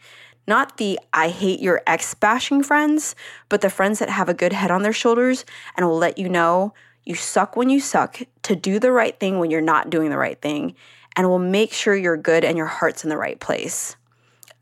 Not 0.47 0.77
the 0.77 0.99
I 1.13 1.29
hate 1.29 1.61
your 1.61 1.83
ex 1.87 2.15
bashing 2.15 2.63
friends, 2.63 3.15
but 3.49 3.61
the 3.61 3.71
friends 3.71 3.99
that 4.01 4.11
have 4.11 4.29
a 4.29 4.35
good 4.35 4.53
head 4.53 4.71
on 4.71 4.83
their 4.83 4.93
shoulders 4.93 5.45
and 5.77 5.87
will 5.87 5.99
let 5.99 6.19
you 6.19 6.29
know 6.29 6.75
you 7.05 7.15
suck 7.15 7.57
when 7.57 7.69
you 7.69 7.81
suck, 7.81 8.21
to 8.43 8.55
do 8.55 8.79
the 8.79 8.93
right 8.93 9.19
thing 9.19 9.39
when 9.39 9.51
you're 9.51 9.61
not 9.61 9.91
doing 9.91 10.11
the 10.11 10.19
right 10.19 10.41
thing, 10.41 10.75
and 11.17 11.29
will 11.29 11.39
make 11.39 11.73
sure 11.73 11.95
you're 11.95 12.17
good 12.17 12.45
and 12.45 12.57
your 12.57 12.67
heart's 12.67 13.03
in 13.03 13.11
the 13.11 13.17
right 13.17 13.41
place. 13.41 13.97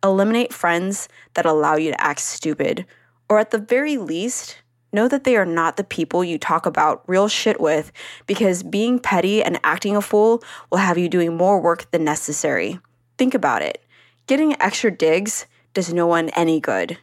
Eliminate 0.03 0.53
friends 0.53 1.09
that 1.35 1.45
allow 1.45 1.77
you 1.77 1.91
to 1.91 2.01
act 2.01 2.21
stupid, 2.21 2.87
or 3.29 3.39
at 3.39 3.51
the 3.51 3.59
very 3.59 3.99
least, 3.99 4.63
know 4.93 5.07
that 5.07 5.25
they 5.25 5.37
are 5.37 5.47
not 5.47 5.77
the 5.77 5.85
people 5.85 6.25
you 6.25 6.39
talk 6.39 6.67
about 6.67 7.03
real 7.07 7.29
shit 7.29 7.61
with 7.61 7.93
because 8.27 8.63
being 8.63 8.99
petty 8.99 9.43
and 9.43 9.61
acting 9.63 9.95
a 9.95 10.03
fool 10.03 10.43
will 10.71 10.79
have 10.79 10.99
you 10.99 11.09
doing 11.09 11.37
more 11.37 11.61
work 11.61 11.91
than 11.91 12.05
necessary. 12.05 12.81
Think 13.19 13.35
about 13.35 13.63
it. 13.63 13.85
Getting 14.27 14.61
extra 14.61 14.91
digs 14.91 15.47
does 15.75 15.93
no 15.93 16.07
one 16.07 16.29
any 16.31 16.61
good. 16.61 16.99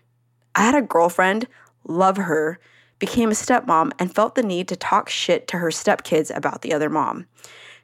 I 0.55 0.61
had 0.61 0.75
a 0.75 0.81
girlfriend, 0.81 1.47
love 1.85 2.17
her, 2.17 2.59
became 2.99 3.29
a 3.29 3.33
stepmom, 3.33 3.91
and 3.99 4.13
felt 4.13 4.35
the 4.35 4.43
need 4.43 4.67
to 4.69 4.75
talk 4.75 5.09
shit 5.09 5.47
to 5.49 5.57
her 5.59 5.69
stepkids 5.69 6.35
about 6.35 6.61
the 6.61 6.73
other 6.73 6.89
mom. 6.89 7.27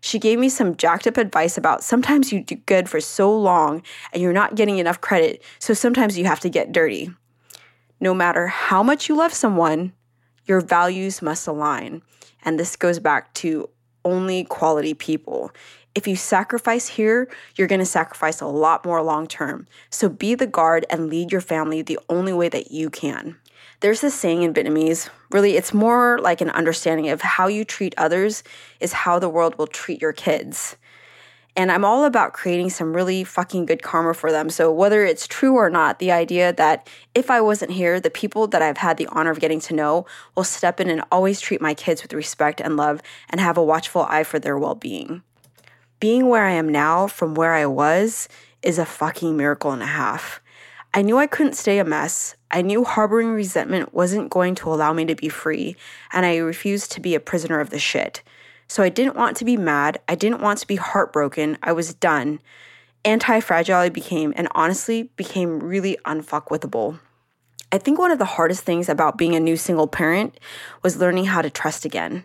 She 0.01 0.19
gave 0.19 0.37
me 0.37 0.49
some 0.49 0.75
jacked 0.75 1.07
up 1.07 1.17
advice 1.17 1.57
about 1.57 1.83
sometimes 1.83 2.33
you 2.33 2.43
do 2.43 2.55
good 2.55 2.89
for 2.89 2.99
so 2.99 3.33
long 3.33 3.83
and 4.11 4.21
you're 4.21 4.33
not 4.33 4.55
getting 4.55 4.79
enough 4.79 4.99
credit, 4.99 5.41
so 5.59 5.73
sometimes 5.73 6.17
you 6.17 6.25
have 6.25 6.41
to 6.41 6.49
get 6.49 6.73
dirty. 6.73 7.09
No 8.01 8.13
matter 8.13 8.47
how 8.47 8.83
much 8.83 9.07
you 9.07 9.15
love 9.15 9.33
someone, 9.33 9.93
your 10.45 10.59
values 10.59 11.21
must 11.21 11.47
align. 11.47 12.01
And 12.43 12.59
this 12.59 12.75
goes 12.75 12.99
back 12.99 13.33
to 13.35 13.69
only 14.05 14.43
quality 14.43 14.93
people. 14.93 15.51
If 15.95 16.07
you 16.07 16.15
sacrifice 16.15 16.87
here, 16.87 17.29
you're 17.55 17.67
going 17.67 17.79
to 17.79 17.85
sacrifice 17.85 18.41
a 18.41 18.47
lot 18.47 18.83
more 18.83 19.01
long 19.03 19.27
term. 19.27 19.67
So 19.89 20.09
be 20.09 20.33
the 20.33 20.47
guard 20.47 20.85
and 20.89 21.09
lead 21.09 21.31
your 21.31 21.41
family 21.41 21.81
the 21.81 21.99
only 22.09 22.33
way 22.33 22.49
that 22.49 22.71
you 22.71 22.89
can. 22.89 23.37
There's 23.81 24.01
this 24.01 24.15
saying 24.15 24.43
in 24.43 24.53
Vietnamese, 24.53 25.09
really, 25.29 25.57
it's 25.57 25.73
more 25.73 26.17
like 26.19 26.41
an 26.41 26.49
understanding 26.49 27.09
of 27.09 27.21
how 27.21 27.47
you 27.47 27.65
treat 27.65 27.93
others 27.97 28.43
is 28.79 28.93
how 28.93 29.19
the 29.19 29.29
world 29.29 29.57
will 29.57 29.67
treat 29.67 30.01
your 30.01 30.13
kids. 30.13 30.77
And 31.55 31.71
I'm 31.71 31.85
all 31.85 32.05
about 32.05 32.33
creating 32.33 32.71
some 32.71 32.95
really 32.95 33.23
fucking 33.23 33.67
good 33.67 33.83
karma 33.83 34.13
for 34.13 34.31
them. 34.31 34.49
So, 34.49 34.71
whether 34.71 35.05
it's 35.05 35.27
true 35.27 35.55
or 35.55 35.69
not, 35.69 35.99
the 35.99 36.11
idea 36.11 36.51
that 36.53 36.89
if 37.13 37.29
I 37.29 37.41
wasn't 37.41 37.71
here, 37.71 37.99
the 37.99 38.09
people 38.09 38.47
that 38.47 38.61
I've 38.61 38.77
had 38.77 38.97
the 38.97 39.07
honor 39.11 39.29
of 39.29 39.39
getting 39.39 39.59
to 39.61 39.75
know 39.75 40.07
will 40.35 40.43
step 40.43 40.79
in 40.79 40.89
and 40.89 41.03
always 41.11 41.39
treat 41.39 41.61
my 41.61 41.73
kids 41.73 42.01
with 42.01 42.13
respect 42.13 42.59
and 42.59 42.75
love 42.75 43.01
and 43.29 43.39
have 43.39 43.57
a 43.57 43.63
watchful 43.63 44.03
eye 44.03 44.23
for 44.23 44.39
their 44.39 44.57
well 44.57 44.75
being 44.75 45.21
being 46.03 46.27
where 46.27 46.43
I 46.43 46.51
am 46.51 46.67
now 46.67 47.07
from 47.07 47.33
where 47.33 47.53
I 47.53 47.65
was 47.65 48.27
is 48.61 48.77
a 48.77 48.85
fucking 48.85 49.37
miracle 49.37 49.71
and 49.71 49.81
a 49.81 49.85
half. 49.85 50.41
I 50.93 51.01
knew 51.01 51.17
I 51.17 51.27
couldn't 51.27 51.55
stay 51.55 51.79
a 51.79 51.85
mess. 51.85 52.35
I 52.51 52.61
knew 52.61 52.83
harboring 52.83 53.29
resentment 53.29 53.93
wasn't 53.93 54.29
going 54.29 54.55
to 54.55 54.73
allow 54.73 54.91
me 54.91 55.05
to 55.05 55.15
be 55.15 55.29
free, 55.29 55.77
and 56.11 56.25
I 56.25 56.35
refused 56.39 56.91
to 56.91 56.99
be 56.99 57.15
a 57.15 57.21
prisoner 57.21 57.61
of 57.61 57.69
the 57.69 57.79
shit. 57.79 58.21
So 58.67 58.83
I 58.83 58.89
didn't 58.89 59.15
want 59.15 59.37
to 59.37 59.45
be 59.45 59.57
mad. 59.57 59.99
I 60.07 60.15
didn't 60.15 60.41
want 60.41 60.59
to 60.59 60.67
be 60.67 60.75
heartbroken. 60.75 61.57
I 61.61 61.73
was 61.73 61.93
done. 61.93 62.39
Anti 63.05 63.39
fragile 63.41 63.89
became, 63.89 64.33
and 64.35 64.47
honestly, 64.55 65.03
became 65.15 65.59
really 65.59 65.97
unfuckwithable. 66.05 66.99
I 67.71 67.77
think 67.77 67.97
one 67.97 68.11
of 68.11 68.19
the 68.19 68.25
hardest 68.25 68.63
things 68.63 68.87
about 68.87 69.17
being 69.17 69.35
a 69.35 69.39
new 69.39 69.57
single 69.57 69.87
parent 69.87 70.39
was 70.83 70.97
learning 70.97 71.25
how 71.25 71.41
to 71.41 71.49
trust 71.49 71.85
again. 71.85 72.23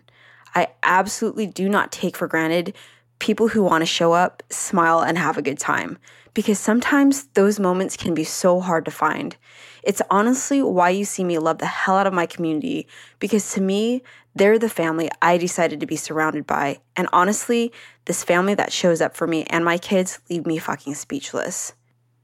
I 0.54 0.68
absolutely 0.82 1.46
do 1.46 1.68
not 1.68 1.90
take 1.90 2.16
for 2.16 2.28
granted 2.28 2.74
people 3.18 3.48
who 3.48 3.62
want 3.62 3.82
to 3.82 3.86
show 3.86 4.12
up, 4.12 4.42
smile, 4.50 5.00
and 5.00 5.18
have 5.18 5.38
a 5.38 5.42
good 5.42 5.58
time. 5.58 5.98
Because 6.34 6.58
sometimes 6.58 7.24
those 7.28 7.58
moments 7.58 7.96
can 7.96 8.14
be 8.14 8.24
so 8.24 8.60
hard 8.60 8.84
to 8.84 8.90
find. 8.90 9.36
It's 9.82 10.02
honestly 10.10 10.62
why 10.62 10.90
you 10.90 11.04
see 11.04 11.24
me 11.24 11.38
love 11.38 11.58
the 11.58 11.66
hell 11.66 11.96
out 11.96 12.06
of 12.06 12.12
my 12.12 12.26
community, 12.26 12.86
because 13.18 13.52
to 13.54 13.60
me, 13.60 14.02
they're 14.38 14.58
the 14.58 14.68
family 14.68 15.10
I 15.20 15.36
decided 15.36 15.80
to 15.80 15.86
be 15.86 15.96
surrounded 15.96 16.46
by. 16.46 16.78
And 16.96 17.08
honestly, 17.12 17.72
this 18.04 18.24
family 18.24 18.54
that 18.54 18.72
shows 18.72 19.00
up 19.00 19.16
for 19.16 19.26
me 19.26 19.44
and 19.44 19.64
my 19.64 19.78
kids 19.78 20.20
leave 20.30 20.46
me 20.46 20.58
fucking 20.58 20.94
speechless. 20.94 21.74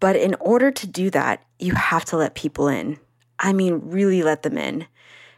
But 0.00 0.16
in 0.16 0.34
order 0.40 0.70
to 0.70 0.86
do 0.86 1.10
that, 1.10 1.44
you 1.58 1.74
have 1.74 2.04
to 2.06 2.16
let 2.16 2.34
people 2.34 2.68
in. 2.68 2.98
I 3.38 3.52
mean, 3.52 3.80
really 3.84 4.22
let 4.22 4.42
them 4.42 4.56
in. 4.56 4.86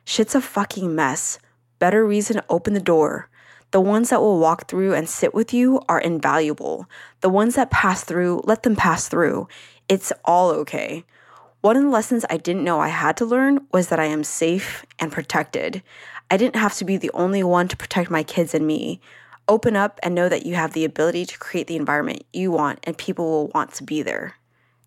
Shit's 0.04 0.34
a 0.34 0.40
fucking 0.40 0.94
mess, 0.94 1.38
better 1.78 2.06
reason 2.06 2.36
to 2.36 2.44
open 2.48 2.74
the 2.74 2.80
door. 2.80 3.28
The 3.72 3.80
ones 3.80 4.10
that 4.10 4.20
will 4.20 4.38
walk 4.38 4.68
through 4.68 4.94
and 4.94 5.08
sit 5.08 5.34
with 5.34 5.52
you 5.52 5.80
are 5.88 6.00
invaluable. 6.00 6.86
The 7.20 7.28
ones 7.28 7.56
that 7.56 7.70
pass 7.70 8.04
through, 8.04 8.42
let 8.44 8.62
them 8.62 8.76
pass 8.76 9.08
through. 9.08 9.48
It's 9.88 10.12
all 10.24 10.50
okay. 10.50 11.04
One 11.60 11.76
of 11.76 11.82
the 11.82 11.88
lessons 11.88 12.24
I 12.30 12.36
didn't 12.36 12.64
know 12.64 12.78
I 12.78 12.88
had 12.88 13.16
to 13.16 13.24
learn 13.24 13.66
was 13.72 13.88
that 13.88 13.98
I 13.98 14.04
am 14.04 14.22
safe 14.22 14.84
and 15.00 15.10
protected. 15.10 15.82
I 16.30 16.36
didn't 16.36 16.56
have 16.56 16.74
to 16.74 16.84
be 16.84 16.96
the 16.96 17.10
only 17.14 17.42
one 17.42 17.68
to 17.68 17.76
protect 17.76 18.10
my 18.10 18.22
kids 18.22 18.54
and 18.54 18.66
me. 18.66 19.00
Open 19.48 19.76
up 19.76 20.00
and 20.02 20.14
know 20.14 20.28
that 20.28 20.44
you 20.44 20.56
have 20.56 20.72
the 20.72 20.84
ability 20.84 21.24
to 21.26 21.38
create 21.38 21.68
the 21.68 21.76
environment 21.76 22.24
you 22.32 22.50
want 22.50 22.80
and 22.82 22.98
people 22.98 23.30
will 23.30 23.46
want 23.48 23.72
to 23.74 23.84
be 23.84 24.02
there. 24.02 24.34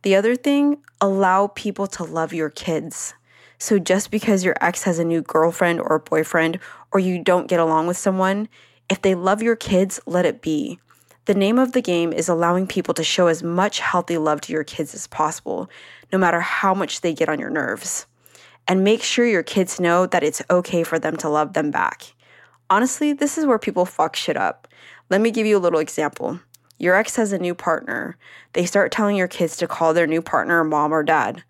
The 0.01 0.15
other 0.15 0.35
thing, 0.35 0.77
allow 0.99 1.47
people 1.47 1.87
to 1.87 2.03
love 2.03 2.33
your 2.33 2.49
kids. 2.49 3.13
So 3.57 3.79
just 3.79 4.11
because 4.11 4.43
your 4.43 4.55
ex 4.61 4.83
has 4.83 4.99
a 4.99 5.05
new 5.05 5.21
girlfriend 5.21 5.79
or 5.79 5.99
boyfriend 5.99 6.59
or 6.91 6.99
you 6.99 7.23
don't 7.23 7.47
get 7.47 7.59
along 7.59 7.87
with 7.87 7.97
someone, 7.97 8.49
if 8.89 9.01
they 9.01 9.15
love 9.15 9.41
your 9.41 9.55
kids, 9.55 9.99
let 10.05 10.25
it 10.25 10.41
be. 10.41 10.79
The 11.25 11.35
name 11.35 11.59
of 11.59 11.73
the 11.73 11.81
game 11.81 12.11
is 12.11 12.27
allowing 12.27 12.67
people 12.67 12.93
to 12.95 13.03
show 13.03 13.27
as 13.27 13.43
much 13.43 13.79
healthy 13.79 14.17
love 14.17 14.41
to 14.41 14.53
your 14.53 14.63
kids 14.63 14.95
as 14.95 15.07
possible, 15.07 15.69
no 16.11 16.17
matter 16.17 16.39
how 16.39 16.73
much 16.73 17.01
they 17.01 17.13
get 17.13 17.29
on 17.29 17.39
your 17.39 17.51
nerves. 17.51 18.07
And 18.69 18.83
make 18.83 19.01
sure 19.01 19.25
your 19.25 19.43
kids 19.43 19.79
know 19.79 20.05
that 20.05 20.23
it's 20.23 20.43
okay 20.49 20.83
for 20.83 20.99
them 20.99 21.17
to 21.17 21.27
love 21.27 21.53
them 21.53 21.71
back. 21.71 22.13
Honestly, 22.69 23.13
this 23.13 23.35
is 23.35 23.47
where 23.47 23.57
people 23.57 23.83
fuck 23.83 24.15
shit 24.15 24.37
up. 24.37 24.67
Let 25.09 25.21
me 25.21 25.31
give 25.31 25.47
you 25.47 25.57
a 25.57 25.59
little 25.59 25.79
example. 25.79 26.39
Your 26.77 26.95
ex 26.95 27.15
has 27.15 27.33
a 27.33 27.39
new 27.39 27.55
partner. 27.55 28.15
They 28.53 28.67
start 28.67 28.91
telling 28.91 29.17
your 29.17 29.27
kids 29.27 29.57
to 29.57 29.67
call 29.67 29.95
their 29.95 30.05
new 30.05 30.21
partner 30.21 30.63
mom 30.63 30.93
or 30.93 31.01
dad. 31.01 31.43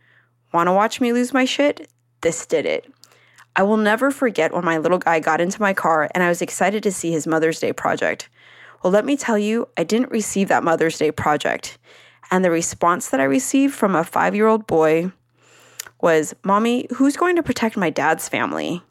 Wanna 0.53 0.73
watch 0.73 1.01
me 1.01 1.11
lose 1.11 1.33
my 1.33 1.43
shit? 1.43 1.89
This 2.21 2.45
did 2.45 2.65
it. 2.65 2.89
I 3.53 3.63
will 3.63 3.77
never 3.77 4.11
forget 4.11 4.53
when 4.53 4.63
my 4.63 4.77
little 4.77 4.97
guy 4.97 5.19
got 5.19 5.41
into 5.41 5.61
my 5.61 5.73
car 5.73 6.09
and 6.15 6.23
I 6.23 6.29
was 6.29 6.41
excited 6.41 6.83
to 6.83 6.91
see 6.91 7.11
his 7.11 7.27
Mother's 7.27 7.59
Day 7.59 7.73
project. 7.73 8.29
Well, 8.81 8.93
let 8.93 9.03
me 9.03 9.17
tell 9.17 9.37
you, 9.37 9.67
I 9.77 9.83
didn't 9.83 10.11
receive 10.11 10.47
that 10.47 10.63
Mother's 10.63 10.97
Day 10.97 11.11
project. 11.11 11.77
And 12.31 12.45
the 12.45 12.51
response 12.51 13.09
that 13.09 13.19
I 13.19 13.25
received 13.25 13.73
from 13.73 13.93
a 13.93 14.05
five 14.05 14.35
year 14.35 14.47
old 14.47 14.67
boy 14.67 15.11
was, 16.01 16.33
Mommy, 16.43 16.87
who's 16.95 17.17
going 17.17 17.35
to 17.35 17.43
protect 17.43 17.77
my 17.77 17.89
dad's 17.89 18.29
family? 18.29 18.81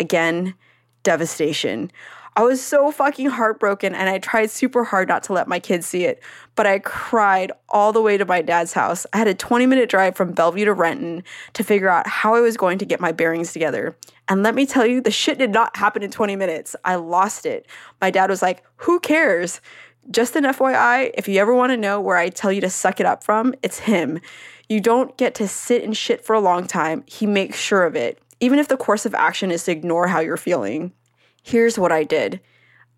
Again, 0.00 0.54
devastation. 1.02 1.90
I 2.36 2.42
was 2.42 2.60
so 2.60 2.90
fucking 2.90 3.28
heartbroken 3.28 3.94
and 3.94 4.08
I 4.08 4.18
tried 4.18 4.50
super 4.50 4.82
hard 4.82 5.06
not 5.06 5.22
to 5.24 5.32
let 5.32 5.46
my 5.46 5.60
kids 5.60 5.86
see 5.86 6.04
it, 6.04 6.20
but 6.56 6.66
I 6.66 6.80
cried 6.80 7.52
all 7.68 7.92
the 7.92 8.02
way 8.02 8.16
to 8.16 8.24
my 8.24 8.42
dad's 8.42 8.72
house. 8.72 9.06
I 9.12 9.18
had 9.18 9.28
a 9.28 9.34
20 9.34 9.66
minute 9.66 9.88
drive 9.88 10.16
from 10.16 10.32
Bellevue 10.32 10.64
to 10.64 10.72
Renton 10.72 11.22
to 11.52 11.62
figure 11.62 11.88
out 11.88 12.08
how 12.08 12.34
I 12.34 12.40
was 12.40 12.56
going 12.56 12.78
to 12.78 12.84
get 12.84 13.00
my 13.00 13.12
bearings 13.12 13.52
together. 13.52 13.96
And 14.26 14.42
let 14.42 14.56
me 14.56 14.66
tell 14.66 14.84
you, 14.84 15.00
the 15.00 15.12
shit 15.12 15.38
did 15.38 15.50
not 15.50 15.76
happen 15.76 16.02
in 16.02 16.10
20 16.10 16.34
minutes. 16.34 16.74
I 16.84 16.96
lost 16.96 17.46
it. 17.46 17.66
My 18.00 18.10
dad 18.10 18.30
was 18.30 18.42
like, 18.42 18.64
Who 18.78 18.98
cares? 18.98 19.60
Just 20.10 20.34
an 20.34 20.44
FYI, 20.44 21.12
if 21.14 21.28
you 21.28 21.40
ever 21.40 21.54
want 21.54 21.70
to 21.70 21.76
know 21.76 22.00
where 22.00 22.16
I 22.16 22.28
tell 22.28 22.52
you 22.52 22.60
to 22.62 22.68
suck 22.68 23.00
it 23.00 23.06
up 23.06 23.22
from, 23.22 23.54
it's 23.62 23.78
him. 23.78 24.20
You 24.68 24.80
don't 24.80 25.16
get 25.16 25.34
to 25.36 25.48
sit 25.48 25.82
in 25.82 25.92
shit 25.92 26.24
for 26.24 26.34
a 26.34 26.40
long 26.40 26.66
time. 26.66 27.04
He 27.06 27.26
makes 27.26 27.58
sure 27.58 27.84
of 27.84 27.96
it 27.96 28.20
even 28.44 28.58
if 28.58 28.68
the 28.68 28.76
course 28.76 29.06
of 29.06 29.14
action 29.14 29.50
is 29.50 29.64
to 29.64 29.72
ignore 29.72 30.08
how 30.08 30.20
you're 30.20 30.36
feeling. 30.36 30.92
Here's 31.42 31.78
what 31.78 31.92
I 31.92 32.04
did 32.04 32.40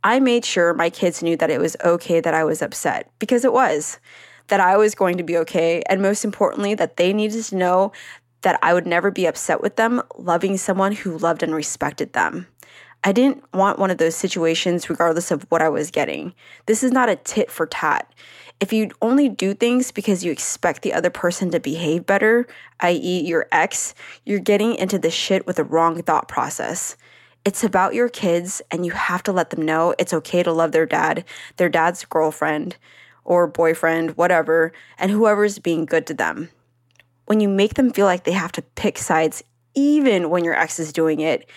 I 0.03 0.19
made 0.19 0.45
sure 0.45 0.75
my 0.75 0.91
kids 0.91 1.23
knew 1.23 1.37
that 1.37 1.51
it 1.51 1.61
was 1.61 1.77
okay 1.85 2.21
that 2.21 2.35
I 2.35 2.43
was 2.43 2.63
upset, 2.63 3.11
because 3.21 3.45
it 3.45 3.53
was, 3.53 4.01
that 4.49 4.61
I 4.61 4.77
was 4.77 4.97
going 4.97 5.17
to 5.19 5.23
be 5.23 5.37
okay, 5.39 5.83
and 5.89 6.03
most 6.03 6.25
importantly, 6.25 6.75
that 6.75 6.97
they 6.97 7.13
needed 7.13 7.45
to 7.45 7.57
know 7.57 7.93
that 8.43 8.59
I 8.61 8.75
would 8.75 8.87
never 8.87 9.11
be 9.11 9.27
upset 9.27 9.61
with 9.61 9.77
them 9.77 10.03
loving 10.17 10.57
someone 10.57 10.93
who 10.93 11.19
loved 11.19 11.45
and 11.45 11.55
respected 11.55 12.13
them. 12.13 12.49
I 13.05 13.13
didn't 13.13 13.45
want 13.55 13.79
one 13.79 13.93
of 13.93 13.99
those 13.99 14.17
situations 14.17 14.91
regardless 14.91 15.31
of 15.31 15.47
what 15.49 15.63
I 15.63 15.69
was 15.69 15.93
getting. 15.93 16.35
This 16.67 16.83
is 16.83 16.91
not 16.91 17.09
a 17.09 17.17
tit 17.17 17.53
for 17.53 17.67
tat. 17.67 18.13
If 18.59 18.73
you 18.73 18.91
only 19.03 19.29
do 19.29 19.53
things 19.53 19.93
because 19.93 20.25
you 20.25 20.33
expect 20.33 20.81
the 20.81 20.95
other 20.95 21.11
person 21.11 21.51
to 21.51 21.61
behave 21.61 22.07
better, 22.07 22.47
i.e., 22.81 23.21
your 23.27 23.47
ex, 23.53 23.95
you're 24.25 24.39
getting 24.39 24.75
into 24.77 24.99
the 24.99 25.11
shit 25.11 25.47
with 25.47 25.57
the 25.57 25.65
wrong 25.65 26.03
thought 26.03 26.27
process. 26.27 26.97
It's 27.45 27.63
about 27.63 27.95
your 27.95 28.09
kids, 28.09 28.63
and 28.71 28.87
you 28.87 28.93
have 28.93 29.23
to 29.25 29.33
let 29.33 29.51
them 29.51 29.63
know 29.63 29.95
it's 29.99 30.15
okay 30.15 30.43
to 30.43 30.53
love 30.53 30.73
their 30.73 30.87
dad, 30.87 31.25
their 31.59 31.69
dad's 31.69 32.05
girlfriend 32.07 32.77
or 33.25 33.47
boyfriend, 33.47 34.17
whatever, 34.17 34.73
and 34.99 35.11
whoever's 35.11 35.59
being 35.59 35.85
good 35.85 36.07
to 36.07 36.15
them. 36.15 36.49
When 37.27 37.41
you 37.41 37.49
make 37.49 37.75
them 37.75 37.93
feel 37.93 38.07
like 38.07 38.25
they 38.25 38.33
have 38.33 38.53
to 38.53 38.63
pick 38.63 38.99
sides, 38.99 39.43
even 39.75 40.31
when 40.31 40.45
your 40.45 40.55
ex 40.55 40.79
is 40.79 40.93
doing 40.93 41.21
it, 41.21 41.49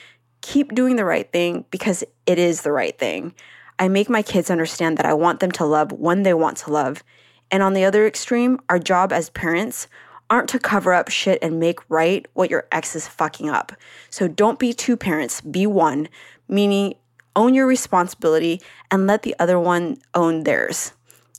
keep 0.41 0.75
doing 0.75 0.95
the 0.95 1.05
right 1.05 1.31
thing 1.31 1.63
because 1.71 2.03
it 2.25 2.39
is 2.39 2.61
the 2.61 2.71
right 2.71 2.97
thing. 2.97 3.33
I 3.79 3.87
make 3.87 4.09
my 4.09 4.21
kids 4.21 4.51
understand 4.51 4.97
that 4.97 5.05
I 5.05 5.13
want 5.13 5.39
them 5.39 5.51
to 5.53 5.65
love 5.65 5.93
when 5.93 6.23
they 6.23 6.33
want 6.33 6.57
to 6.57 6.71
love. 6.71 7.01
And 7.49 7.63
on 7.63 7.73
the 7.73 7.85
other 7.85 8.05
extreme, 8.05 8.59
our 8.69 8.77
job 8.77 9.11
as 9.13 9.29
parents 9.29 9.87
aren't 10.29 10.49
to 10.49 10.59
cover 10.59 10.93
up 10.93 11.09
shit 11.09 11.39
and 11.41 11.59
make 11.59 11.89
right 11.89 12.27
what 12.33 12.51
your 12.51 12.67
ex 12.71 12.95
is 12.95 13.07
fucking 13.07 13.49
up. 13.49 13.71
So 14.09 14.27
don't 14.27 14.59
be 14.59 14.73
two 14.73 14.95
parents, 14.95 15.41
be 15.41 15.65
one, 15.65 16.09
meaning 16.47 16.95
own 17.35 17.53
your 17.53 17.65
responsibility 17.65 18.61
and 18.91 19.07
let 19.07 19.23
the 19.23 19.35
other 19.39 19.59
one 19.59 19.97
own 20.13 20.43
theirs. 20.43 20.91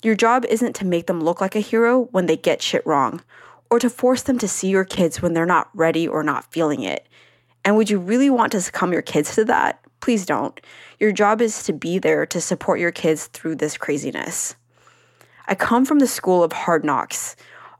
Your 0.02 0.14
job 0.14 0.44
isn't 0.46 0.74
to 0.76 0.86
make 0.86 1.06
them 1.06 1.20
look 1.20 1.40
like 1.40 1.54
a 1.54 1.60
hero 1.60 2.08
when 2.10 2.26
they 2.26 2.36
get 2.36 2.62
shit 2.62 2.84
wrong, 2.86 3.22
or 3.68 3.78
to 3.78 3.90
force 3.90 4.22
them 4.22 4.38
to 4.38 4.48
see 4.48 4.68
your 4.68 4.84
kids 4.84 5.20
when 5.20 5.34
they're 5.34 5.44
not 5.44 5.68
ready 5.74 6.08
or 6.08 6.22
not 6.22 6.50
feeling 6.50 6.82
it. 6.82 7.06
And 7.64 7.76
would 7.76 7.90
you 7.90 7.98
really 7.98 8.30
want 8.30 8.52
to 8.52 8.62
succumb 8.62 8.92
your 8.92 9.02
kids 9.02 9.34
to 9.34 9.44
that? 9.44 9.84
Please 10.00 10.24
don't. 10.24 10.60
Your 10.98 11.12
job 11.12 11.40
is 11.40 11.62
to 11.64 11.72
be 11.72 11.98
there 11.98 12.26
to 12.26 12.40
support 12.40 12.80
your 12.80 12.92
kids 12.92 13.26
through 13.26 13.56
this 13.56 13.76
craziness. 13.76 14.56
I 15.46 15.54
come 15.54 15.84
from 15.84 15.98
the 15.98 16.06
school 16.06 16.42
of 16.42 16.52
hard 16.52 16.84
knocks, 16.84 17.36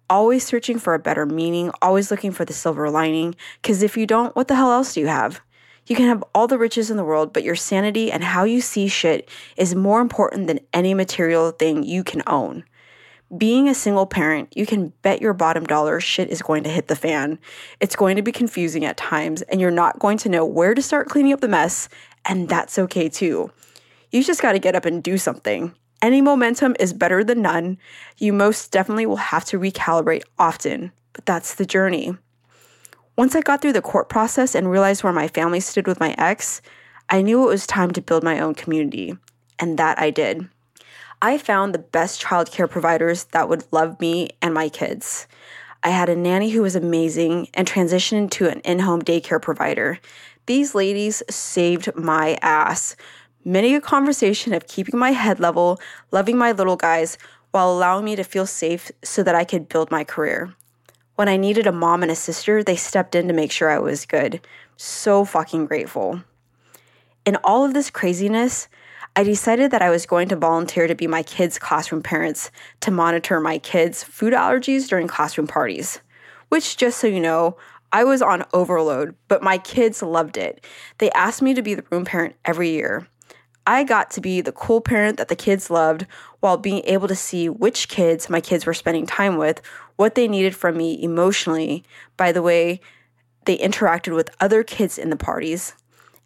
always 0.08 0.44
searching 0.44 0.78
for 0.78 0.94
a 0.94 0.98
better 0.98 1.24
meaning, 1.24 1.70
always 1.80 2.10
looking 2.10 2.32
for 2.32 2.44
the 2.44 2.52
silver 2.52 2.90
lining, 2.90 3.36
because 3.62 3.82
if 3.82 3.96
you 3.96 4.06
don't, 4.06 4.34
what 4.34 4.48
the 4.48 4.56
hell 4.56 4.72
else 4.72 4.94
do 4.94 5.00
you 5.00 5.06
have? 5.06 5.40
You 5.86 5.96
can 5.96 6.06
have 6.06 6.22
all 6.34 6.46
the 6.46 6.58
riches 6.58 6.90
in 6.90 6.96
the 6.96 7.04
world, 7.04 7.32
but 7.32 7.42
your 7.42 7.56
sanity 7.56 8.12
and 8.12 8.22
how 8.22 8.44
you 8.44 8.60
see 8.60 8.86
shit 8.86 9.28
is 9.56 9.74
more 9.74 10.00
important 10.00 10.46
than 10.46 10.60
any 10.72 10.94
material 10.94 11.50
thing 11.52 11.82
you 11.82 12.04
can 12.04 12.22
own. 12.26 12.64
Being 13.36 13.68
a 13.68 13.74
single 13.74 14.06
parent, 14.06 14.56
you 14.56 14.66
can 14.66 14.88
bet 15.02 15.22
your 15.22 15.32
bottom 15.32 15.64
dollar 15.64 16.00
shit 16.00 16.30
is 16.30 16.42
going 16.42 16.64
to 16.64 16.70
hit 16.70 16.88
the 16.88 16.96
fan. 16.96 17.38
It's 17.78 17.94
going 17.94 18.16
to 18.16 18.22
be 18.22 18.32
confusing 18.32 18.84
at 18.84 18.96
times, 18.96 19.42
and 19.42 19.60
you're 19.60 19.70
not 19.70 20.00
going 20.00 20.18
to 20.18 20.28
know 20.28 20.44
where 20.44 20.74
to 20.74 20.82
start 20.82 21.08
cleaning 21.08 21.32
up 21.32 21.40
the 21.40 21.46
mess 21.46 21.88
and 22.24 22.48
that's 22.48 22.78
okay 22.78 23.08
too. 23.08 23.50
You 24.10 24.24
just 24.24 24.42
got 24.42 24.52
to 24.52 24.58
get 24.58 24.74
up 24.74 24.84
and 24.84 25.02
do 25.02 25.18
something. 25.18 25.74
Any 26.02 26.20
momentum 26.20 26.74
is 26.80 26.92
better 26.92 27.22
than 27.22 27.42
none. 27.42 27.78
You 28.18 28.32
most 28.32 28.72
definitely 28.72 29.06
will 29.06 29.16
have 29.16 29.44
to 29.46 29.58
recalibrate 29.58 30.22
often, 30.38 30.92
but 31.12 31.26
that's 31.26 31.54
the 31.54 31.66
journey. 31.66 32.16
Once 33.16 33.34
I 33.34 33.40
got 33.40 33.60
through 33.60 33.74
the 33.74 33.82
court 33.82 34.08
process 34.08 34.54
and 34.54 34.70
realized 34.70 35.04
where 35.04 35.12
my 35.12 35.28
family 35.28 35.60
stood 35.60 35.86
with 35.86 36.00
my 36.00 36.14
ex, 36.16 36.62
I 37.10 37.22
knew 37.22 37.44
it 37.44 37.48
was 37.48 37.66
time 37.66 37.90
to 37.92 38.02
build 38.02 38.24
my 38.24 38.40
own 38.40 38.54
community, 38.54 39.16
and 39.58 39.78
that 39.78 39.98
I 40.00 40.10
did. 40.10 40.48
I 41.22 41.36
found 41.36 41.74
the 41.74 41.78
best 41.78 42.22
childcare 42.22 42.70
providers 42.70 43.24
that 43.32 43.46
would 43.46 43.70
love 43.70 44.00
me 44.00 44.30
and 44.40 44.54
my 44.54 44.70
kids. 44.70 45.26
I 45.82 45.90
had 45.90 46.08
a 46.08 46.16
nanny 46.16 46.50
who 46.50 46.62
was 46.62 46.74
amazing 46.74 47.48
and 47.52 47.68
transitioned 47.68 48.30
to 48.32 48.48
an 48.48 48.60
in 48.60 48.78
home 48.78 49.02
daycare 49.02 49.40
provider. 49.40 49.98
These 50.46 50.74
ladies 50.74 51.22
saved 51.28 51.94
my 51.94 52.38
ass. 52.40 52.96
Many 53.44 53.74
a 53.74 53.82
conversation 53.82 54.54
of 54.54 54.66
keeping 54.66 54.98
my 54.98 55.10
head 55.10 55.40
level, 55.40 55.78
loving 56.10 56.38
my 56.38 56.52
little 56.52 56.76
guys, 56.76 57.18
while 57.50 57.70
allowing 57.70 58.06
me 58.06 58.16
to 58.16 58.24
feel 58.24 58.46
safe 58.46 58.90
so 59.02 59.22
that 59.22 59.34
I 59.34 59.44
could 59.44 59.68
build 59.68 59.90
my 59.90 60.04
career. 60.04 60.54
When 61.16 61.28
I 61.28 61.36
needed 61.36 61.66
a 61.66 61.72
mom 61.72 62.02
and 62.02 62.10
a 62.10 62.16
sister, 62.16 62.62
they 62.62 62.76
stepped 62.76 63.14
in 63.14 63.28
to 63.28 63.34
make 63.34 63.52
sure 63.52 63.68
I 63.68 63.78
was 63.78 64.06
good. 64.06 64.40
So 64.78 65.26
fucking 65.26 65.66
grateful. 65.66 66.22
In 67.26 67.36
all 67.44 67.66
of 67.66 67.74
this 67.74 67.90
craziness, 67.90 68.68
I 69.16 69.24
decided 69.24 69.72
that 69.72 69.82
I 69.82 69.90
was 69.90 70.06
going 70.06 70.28
to 70.28 70.36
volunteer 70.36 70.86
to 70.86 70.94
be 70.94 71.06
my 71.06 71.22
kids' 71.22 71.58
classroom 71.58 72.02
parents 72.02 72.50
to 72.80 72.90
monitor 72.90 73.40
my 73.40 73.58
kids' 73.58 74.04
food 74.04 74.32
allergies 74.32 74.88
during 74.88 75.08
classroom 75.08 75.46
parties. 75.46 76.00
Which, 76.48 76.76
just 76.76 76.98
so 76.98 77.06
you 77.06 77.20
know, 77.20 77.56
I 77.92 78.04
was 78.04 78.22
on 78.22 78.44
overload, 78.52 79.16
but 79.26 79.42
my 79.42 79.58
kids 79.58 80.00
loved 80.00 80.36
it. 80.36 80.64
They 80.98 81.10
asked 81.10 81.42
me 81.42 81.54
to 81.54 81.62
be 81.62 81.74
the 81.74 81.84
room 81.90 82.04
parent 82.04 82.36
every 82.44 82.70
year. 82.70 83.08
I 83.66 83.84
got 83.84 84.10
to 84.12 84.20
be 84.20 84.40
the 84.40 84.52
cool 84.52 84.80
parent 84.80 85.18
that 85.18 85.28
the 85.28 85.36
kids 85.36 85.70
loved 85.70 86.06
while 86.38 86.56
being 86.56 86.82
able 86.84 87.08
to 87.08 87.16
see 87.16 87.48
which 87.48 87.88
kids 87.88 88.30
my 88.30 88.40
kids 88.40 88.64
were 88.64 88.74
spending 88.74 89.06
time 89.06 89.36
with, 89.36 89.60
what 89.96 90.14
they 90.14 90.28
needed 90.28 90.54
from 90.54 90.76
me 90.76 91.02
emotionally, 91.02 91.84
by 92.16 92.32
the 92.32 92.42
way 92.42 92.80
they 93.44 93.58
interacted 93.58 94.14
with 94.14 94.30
other 94.40 94.62
kids 94.62 94.98
in 94.98 95.10
the 95.10 95.16
parties. 95.16 95.74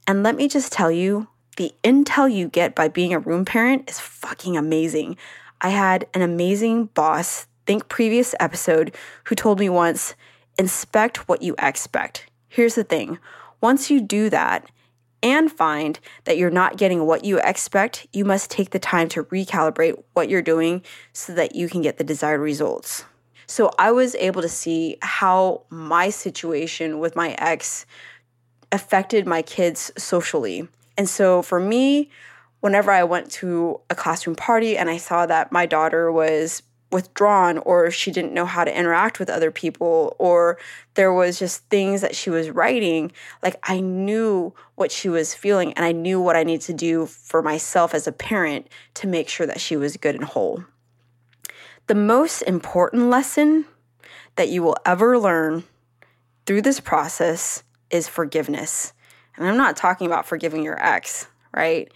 And 0.06 0.22
let 0.22 0.36
me 0.36 0.48
just 0.48 0.70
tell 0.70 0.90
you, 0.90 1.28
the 1.56 1.72
intel 1.82 2.32
you 2.32 2.48
get 2.48 2.74
by 2.74 2.88
being 2.88 3.12
a 3.12 3.18
room 3.18 3.44
parent 3.44 3.88
is 3.88 4.00
fucking 4.00 4.56
amazing. 4.56 5.16
I 5.60 5.70
had 5.70 6.06
an 6.14 6.22
amazing 6.22 6.86
boss, 6.86 7.46
think 7.66 7.88
previous 7.88 8.34
episode, 8.40 8.94
who 9.24 9.34
told 9.34 9.60
me 9.60 9.68
once, 9.68 10.14
inspect 10.58 11.28
what 11.28 11.42
you 11.42 11.54
expect. 11.58 12.26
Here's 12.48 12.74
the 12.74 12.84
thing 12.84 13.18
once 13.60 13.90
you 13.90 14.00
do 14.00 14.28
that, 14.30 14.70
and 15.24 15.50
find 15.50 15.98
that 16.24 16.36
you're 16.36 16.50
not 16.50 16.76
getting 16.76 17.06
what 17.06 17.24
you 17.24 17.40
expect, 17.40 18.06
you 18.12 18.26
must 18.26 18.50
take 18.50 18.70
the 18.70 18.78
time 18.78 19.08
to 19.08 19.24
recalibrate 19.24 20.00
what 20.12 20.28
you're 20.28 20.42
doing 20.42 20.82
so 21.14 21.34
that 21.34 21.54
you 21.54 21.66
can 21.66 21.80
get 21.80 21.96
the 21.96 22.04
desired 22.04 22.40
results. 22.40 23.06
So 23.46 23.70
I 23.78 23.90
was 23.90 24.14
able 24.16 24.42
to 24.42 24.50
see 24.50 24.98
how 25.00 25.62
my 25.70 26.10
situation 26.10 26.98
with 26.98 27.16
my 27.16 27.34
ex 27.38 27.86
affected 28.70 29.26
my 29.26 29.40
kids 29.40 29.90
socially. 29.96 30.68
And 30.96 31.08
so 31.08 31.42
for 31.42 31.60
me, 31.60 32.10
whenever 32.60 32.90
I 32.90 33.04
went 33.04 33.30
to 33.32 33.80
a 33.90 33.94
classroom 33.94 34.36
party 34.36 34.76
and 34.76 34.88
I 34.88 34.96
saw 34.96 35.26
that 35.26 35.52
my 35.52 35.66
daughter 35.66 36.10
was 36.10 36.62
withdrawn 36.94 37.58
or 37.58 37.90
she 37.90 38.12
didn't 38.12 38.32
know 38.32 38.46
how 38.46 38.62
to 38.62 38.78
interact 38.78 39.18
with 39.18 39.28
other 39.28 39.50
people 39.50 40.14
or 40.18 40.56
there 40.94 41.12
was 41.12 41.40
just 41.40 41.68
things 41.68 42.00
that 42.00 42.14
she 42.14 42.30
was 42.30 42.50
writing 42.50 43.10
like 43.42 43.56
i 43.64 43.80
knew 43.80 44.54
what 44.76 44.92
she 44.92 45.08
was 45.08 45.34
feeling 45.34 45.72
and 45.72 45.84
i 45.84 45.90
knew 45.90 46.20
what 46.20 46.36
i 46.36 46.44
needed 46.44 46.60
to 46.60 46.72
do 46.72 47.04
for 47.04 47.42
myself 47.42 47.94
as 47.94 48.06
a 48.06 48.12
parent 48.12 48.68
to 48.94 49.08
make 49.08 49.28
sure 49.28 49.44
that 49.46 49.60
she 49.60 49.76
was 49.76 49.96
good 49.96 50.14
and 50.14 50.24
whole. 50.24 50.64
The 51.86 51.94
most 51.94 52.42
important 52.42 53.10
lesson 53.10 53.66
that 54.36 54.48
you 54.48 54.62
will 54.62 54.76
ever 54.86 55.18
learn 55.18 55.64
through 56.46 56.62
this 56.62 56.80
process 56.80 57.62
is 57.90 58.08
forgiveness 58.08 58.92
and 59.36 59.46
i'm 59.46 59.56
not 59.56 59.76
talking 59.76 60.06
about 60.06 60.26
forgiving 60.26 60.62
your 60.62 60.82
ex 60.84 61.26
right 61.54 61.92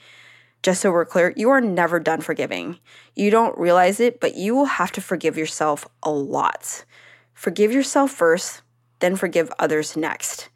just 0.62 0.80
so 0.80 0.90
we're 0.90 1.04
clear, 1.04 1.32
you 1.36 1.50
are 1.50 1.60
never 1.60 2.00
done 2.00 2.20
forgiving. 2.20 2.78
You 3.14 3.30
don't 3.30 3.56
realize 3.58 4.00
it, 4.00 4.20
but 4.20 4.34
you 4.34 4.54
will 4.54 4.64
have 4.64 4.90
to 4.92 5.00
forgive 5.00 5.38
yourself 5.38 5.86
a 6.02 6.10
lot. 6.10 6.84
Forgive 7.32 7.72
yourself 7.72 8.10
first, 8.10 8.62
then 8.98 9.14
forgive 9.14 9.52
others 9.58 9.96
next. 9.96 10.48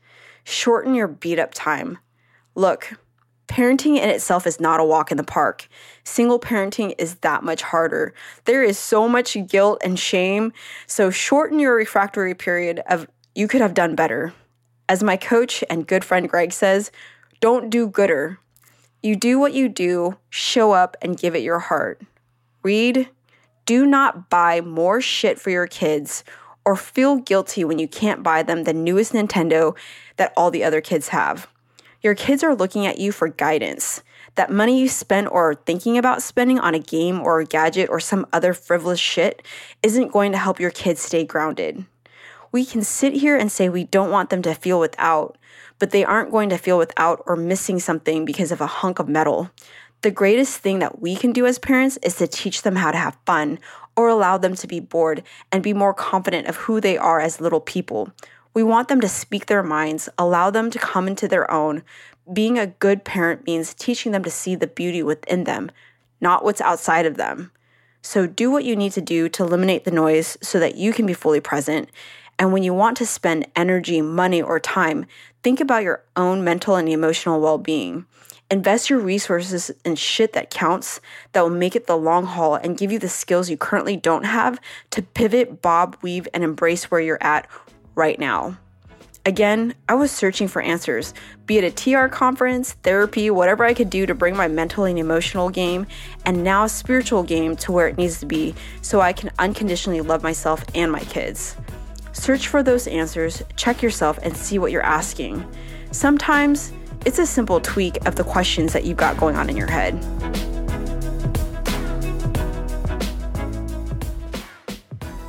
Shorten 0.44 0.94
your 0.94 1.06
beat 1.06 1.38
up 1.38 1.54
time. 1.54 1.98
Look, 2.56 2.94
parenting 3.46 3.96
in 3.96 4.08
itself 4.08 4.46
is 4.46 4.58
not 4.58 4.80
a 4.80 4.84
walk 4.84 5.12
in 5.12 5.16
the 5.16 5.22
park. 5.22 5.68
Single 6.02 6.40
parenting 6.40 6.94
is 6.98 7.16
that 7.16 7.44
much 7.44 7.62
harder. 7.62 8.12
There 8.44 8.64
is 8.64 8.78
so 8.78 9.08
much 9.08 9.36
guilt 9.46 9.80
and 9.84 9.96
shame. 9.96 10.52
So 10.88 11.10
shorten 11.10 11.60
your 11.60 11.76
refractory 11.76 12.34
period 12.34 12.82
of 12.88 13.06
you 13.36 13.46
could 13.46 13.60
have 13.60 13.74
done 13.74 13.94
better. 13.94 14.34
As 14.88 15.02
my 15.02 15.16
coach 15.16 15.64
and 15.70 15.86
good 15.86 16.04
friend 16.04 16.28
Greg 16.28 16.52
says, 16.52 16.90
don't 17.40 17.70
do 17.70 17.88
gooder, 17.88 18.38
you 19.02 19.16
do 19.16 19.38
what 19.38 19.52
you 19.52 19.68
do, 19.68 20.16
show 20.30 20.72
up, 20.72 20.96
and 21.02 21.18
give 21.18 21.34
it 21.34 21.42
your 21.42 21.58
heart. 21.58 22.00
Read, 22.62 23.08
do 23.66 23.84
not 23.86 24.30
buy 24.30 24.60
more 24.60 25.00
shit 25.00 25.40
for 25.40 25.50
your 25.50 25.66
kids 25.66 26.22
or 26.64 26.76
feel 26.76 27.16
guilty 27.16 27.64
when 27.64 27.78
you 27.78 27.88
can't 27.88 28.22
buy 28.22 28.42
them 28.42 28.64
the 28.64 28.72
newest 28.72 29.12
Nintendo 29.12 29.76
that 30.16 30.32
all 30.36 30.50
the 30.50 30.62
other 30.62 30.80
kids 30.80 31.08
have. 31.08 31.48
Your 32.00 32.14
kids 32.14 32.42
are 32.42 32.54
looking 32.54 32.86
at 32.86 32.98
you 32.98 33.12
for 33.12 33.28
guidance. 33.28 34.02
That 34.34 34.50
money 34.50 34.80
you 34.80 34.88
spend 34.88 35.28
or 35.28 35.50
are 35.50 35.54
thinking 35.54 35.98
about 35.98 36.22
spending 36.22 36.58
on 36.58 36.74
a 36.74 36.80
game 36.80 37.20
or 37.20 37.40
a 37.40 37.44
gadget 37.44 37.90
or 37.90 38.00
some 38.00 38.26
other 38.32 38.54
frivolous 38.54 39.00
shit 39.00 39.42
isn't 39.82 40.12
going 40.12 40.32
to 40.32 40.38
help 40.38 40.58
your 40.58 40.70
kids 40.70 41.00
stay 41.00 41.24
grounded. 41.24 41.84
We 42.52 42.66
can 42.66 42.82
sit 42.82 43.14
here 43.14 43.34
and 43.34 43.50
say 43.50 43.70
we 43.70 43.84
don't 43.84 44.10
want 44.10 44.28
them 44.28 44.42
to 44.42 44.54
feel 44.54 44.78
without, 44.78 45.38
but 45.78 45.90
they 45.90 46.04
aren't 46.04 46.30
going 46.30 46.50
to 46.50 46.58
feel 46.58 46.76
without 46.76 47.22
or 47.26 47.34
missing 47.34 47.80
something 47.80 48.26
because 48.26 48.52
of 48.52 48.60
a 48.60 48.66
hunk 48.66 48.98
of 48.98 49.08
metal. 49.08 49.50
The 50.02 50.10
greatest 50.10 50.58
thing 50.58 50.78
that 50.80 51.00
we 51.00 51.16
can 51.16 51.32
do 51.32 51.46
as 51.46 51.58
parents 51.58 51.98
is 52.02 52.16
to 52.16 52.26
teach 52.26 52.60
them 52.60 52.76
how 52.76 52.90
to 52.90 52.98
have 52.98 53.16
fun 53.24 53.58
or 53.96 54.08
allow 54.08 54.36
them 54.36 54.54
to 54.56 54.66
be 54.66 54.80
bored 54.80 55.22
and 55.50 55.62
be 55.62 55.72
more 55.72 55.94
confident 55.94 56.46
of 56.46 56.56
who 56.56 56.78
they 56.78 56.98
are 56.98 57.20
as 57.20 57.40
little 57.40 57.60
people. 57.60 58.12
We 58.52 58.62
want 58.62 58.88
them 58.88 59.00
to 59.00 59.08
speak 59.08 59.46
their 59.46 59.62
minds, 59.62 60.10
allow 60.18 60.50
them 60.50 60.70
to 60.72 60.78
come 60.78 61.08
into 61.08 61.26
their 61.26 61.50
own. 61.50 61.82
Being 62.30 62.58
a 62.58 62.66
good 62.66 63.02
parent 63.04 63.46
means 63.46 63.72
teaching 63.72 64.12
them 64.12 64.24
to 64.24 64.30
see 64.30 64.56
the 64.56 64.66
beauty 64.66 65.02
within 65.02 65.44
them, 65.44 65.70
not 66.20 66.44
what's 66.44 66.60
outside 66.60 67.06
of 67.06 67.16
them. 67.16 67.50
So 68.02 68.26
do 68.26 68.50
what 68.50 68.64
you 68.64 68.76
need 68.76 68.92
to 68.92 69.00
do 69.00 69.28
to 69.30 69.44
eliminate 69.44 69.84
the 69.84 69.90
noise 69.90 70.36
so 70.42 70.58
that 70.58 70.74
you 70.74 70.92
can 70.92 71.06
be 71.06 71.14
fully 71.14 71.40
present. 71.40 71.88
And 72.38 72.52
when 72.52 72.62
you 72.62 72.74
want 72.74 72.96
to 72.96 73.06
spend 73.06 73.46
energy, 73.54 74.00
money, 74.00 74.42
or 74.42 74.58
time, 74.58 75.06
Think 75.42 75.60
about 75.60 75.82
your 75.82 76.04
own 76.14 76.44
mental 76.44 76.76
and 76.76 76.88
emotional 76.88 77.40
well 77.40 77.58
being. 77.58 78.06
Invest 78.48 78.90
your 78.90 79.00
resources 79.00 79.72
in 79.84 79.96
shit 79.96 80.34
that 80.34 80.50
counts, 80.50 81.00
that 81.32 81.40
will 81.40 81.50
make 81.50 81.74
it 81.74 81.86
the 81.86 81.96
long 81.96 82.26
haul 82.26 82.54
and 82.54 82.78
give 82.78 82.92
you 82.92 82.98
the 82.98 83.08
skills 83.08 83.50
you 83.50 83.56
currently 83.56 83.96
don't 83.96 84.24
have 84.24 84.60
to 84.90 85.02
pivot, 85.02 85.60
bob, 85.60 85.96
weave, 86.02 86.28
and 86.32 86.44
embrace 86.44 86.90
where 86.90 87.00
you're 87.00 87.22
at 87.22 87.48
right 87.96 88.20
now. 88.20 88.56
Again, 89.24 89.74
I 89.88 89.94
was 89.94 90.12
searching 90.12 90.48
for 90.48 90.60
answers, 90.62 91.14
be 91.46 91.58
it 91.58 91.64
a 91.64 91.70
TR 91.70 92.06
conference, 92.06 92.74
therapy, 92.82 93.30
whatever 93.30 93.64
I 93.64 93.74
could 93.74 93.90
do 93.90 94.04
to 94.06 94.14
bring 94.14 94.36
my 94.36 94.48
mental 94.48 94.84
and 94.84 94.98
emotional 94.98 95.48
game, 95.48 95.86
and 96.24 96.44
now 96.44 96.66
spiritual 96.66 97.22
game 97.22 97.56
to 97.56 97.72
where 97.72 97.88
it 97.88 97.96
needs 97.96 98.20
to 98.20 98.26
be 98.26 98.54
so 98.80 99.00
I 99.00 99.12
can 99.12 99.30
unconditionally 99.38 100.02
love 100.02 100.22
myself 100.22 100.64
and 100.74 100.92
my 100.92 101.00
kids. 101.00 101.56
Search 102.12 102.48
for 102.48 102.62
those 102.62 102.86
answers, 102.86 103.42
check 103.56 103.82
yourself, 103.82 104.18
and 104.22 104.36
see 104.36 104.58
what 104.58 104.70
you're 104.70 104.82
asking. 104.82 105.46
Sometimes 105.90 106.72
it's 107.04 107.18
a 107.18 107.26
simple 107.26 107.60
tweak 107.60 108.04
of 108.06 108.14
the 108.14 108.24
questions 108.24 108.72
that 108.72 108.84
you've 108.84 108.96
got 108.96 109.16
going 109.16 109.34
on 109.34 109.50
in 109.50 109.56
your 109.56 109.70
head. 109.70 109.94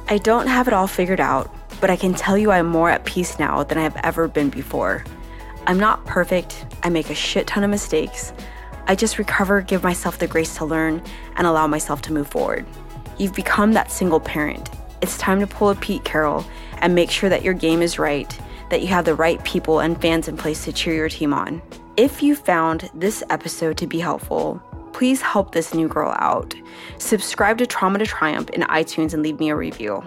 I 0.10 0.19
don't 0.19 0.46
have 0.46 0.67
it 0.67 0.74
all 0.74 0.86
figured 0.86 1.19
out, 1.19 1.52
but 1.82 1.89
I 1.89 1.96
can 1.96 2.13
tell 2.13 2.38
you 2.38 2.52
I'm 2.52 2.67
more 2.67 2.89
at 2.89 3.06
peace 3.06 3.39
now 3.39 3.63
than 3.63 3.78
I 3.78 3.82
have 3.82 3.98
ever 4.04 4.28
been 4.28 4.50
before. 4.50 5.04
I'm 5.65 5.80
not 5.80 6.06
perfect, 6.06 6.65
I 6.84 6.89
make 6.89 7.10
a 7.10 7.15
shit 7.15 7.48
ton 7.48 7.63
of 7.63 7.69
mistakes. 7.69 8.34
I 8.86 8.96
just 8.96 9.17
recover, 9.17 9.62
give 9.62 9.82
myself 9.82 10.19
the 10.19 10.28
grace 10.28 10.56
to 10.58 10.65
learn, 10.65 11.02
and 11.38 11.48
allow 11.48 11.65
myself 11.65 12.02
to 12.04 12.13
move 12.13 12.28
forward. 12.28 12.65
You've 13.17 13.34
become 13.34 13.74
that 13.74 13.91
single 13.91 14.19
parent. 14.19 14.69
It's 15.02 15.17
time 15.17 15.39
to 15.39 15.48
pull 15.48 15.69
a 15.69 15.76
Pete 15.76 16.04
Carroll 16.04 16.46
and 16.84 16.93
make 16.93 17.10
sure 17.10 17.30
that 17.30 17.43
your 17.43 17.56
game 17.56 17.82
is 17.82 17.98
right, 17.98 18.38
that 18.69 18.82
you 18.82 18.88
have 18.88 19.06
the 19.06 19.15
right 19.15 19.43
people 19.43 19.80
and 19.80 20.00
fans 20.00 20.28
in 20.28 20.38
place 20.38 20.65
to 20.65 20.74
cheer 20.74 20.93
your 20.93 21.10
team 21.10 21.34
on. 21.34 21.62
If 21.98 22.22
you 22.22 22.36
found 22.36 22.91
this 22.93 23.24
episode 23.32 23.78
to 23.78 23.88
be 23.88 24.00
helpful, 24.00 24.62
please 24.91 25.22
help 25.22 25.54
this 25.54 25.74
new 25.74 25.88
girl 25.88 26.15
out. 26.19 26.54
Subscribe 26.98 27.58
to 27.60 27.65
Trauma 27.65 28.00
to 28.00 28.06
Triumph 28.06 28.50
in 28.52 28.62
iTunes 28.62 29.13
and 29.13 29.24
leave 29.24 29.39
me 29.39 29.50
a 29.50 29.56
review. 29.56 30.04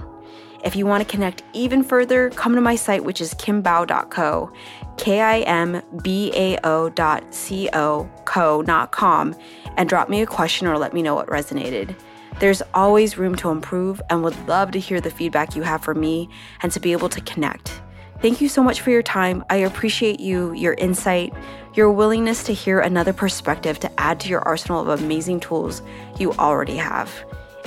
If 0.64 0.74
you 0.74 0.84
want 0.84 1.02
to 1.02 1.10
connect 1.10 1.44
even 1.52 1.82
further, 1.82 2.30
come 2.30 2.54
to 2.54 2.60
my 2.60 2.76
site, 2.76 3.04
which 3.04 3.20
is 3.20 3.34
kimbao.co, 3.34 4.52
K 4.96 5.20
I 5.20 5.40
M 5.40 5.80
B 6.02 6.32
A 6.34 6.58
O 6.64 6.88
dot 6.88 7.32
C 7.32 7.68
O, 7.72 8.10
co, 8.24 8.62
not 8.62 8.90
com, 8.90 9.34
and 9.76 9.88
drop 9.88 10.08
me 10.08 10.22
a 10.22 10.26
question 10.26 10.66
or 10.66 10.76
let 10.76 10.92
me 10.92 11.02
know 11.02 11.14
what 11.14 11.28
resonated. 11.28 11.94
There's 12.38 12.62
always 12.74 13.16
room 13.16 13.34
to 13.36 13.50
improve 13.50 14.00
and 14.10 14.22
would 14.22 14.48
love 14.48 14.70
to 14.72 14.78
hear 14.78 15.00
the 15.00 15.10
feedback 15.10 15.56
you 15.56 15.62
have 15.62 15.82
for 15.82 15.94
me 15.94 16.28
and 16.62 16.70
to 16.72 16.80
be 16.80 16.92
able 16.92 17.08
to 17.08 17.20
connect. 17.22 17.80
Thank 18.20 18.40
you 18.40 18.48
so 18.48 18.62
much 18.62 18.80
for 18.80 18.90
your 18.90 19.02
time. 19.02 19.44
I 19.50 19.56
appreciate 19.56 20.20
you, 20.20 20.52
your 20.52 20.74
insight, 20.74 21.32
your 21.74 21.90
willingness 21.90 22.44
to 22.44 22.54
hear 22.54 22.80
another 22.80 23.12
perspective 23.12 23.78
to 23.80 24.00
add 24.00 24.20
to 24.20 24.28
your 24.28 24.40
arsenal 24.40 24.80
of 24.80 25.00
amazing 25.00 25.40
tools 25.40 25.82
you 26.18 26.32
already 26.34 26.76
have. 26.76 27.10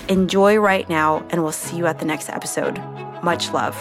Enjoy 0.08 0.58
right 0.58 0.90
now, 0.90 1.26
and 1.30 1.44
we'll 1.44 1.52
see 1.52 1.78
you 1.78 1.86
at 1.86 2.00
the 2.00 2.06
next 2.06 2.30
episode. 2.30 2.80
Much 3.22 3.52
love. 3.52 3.76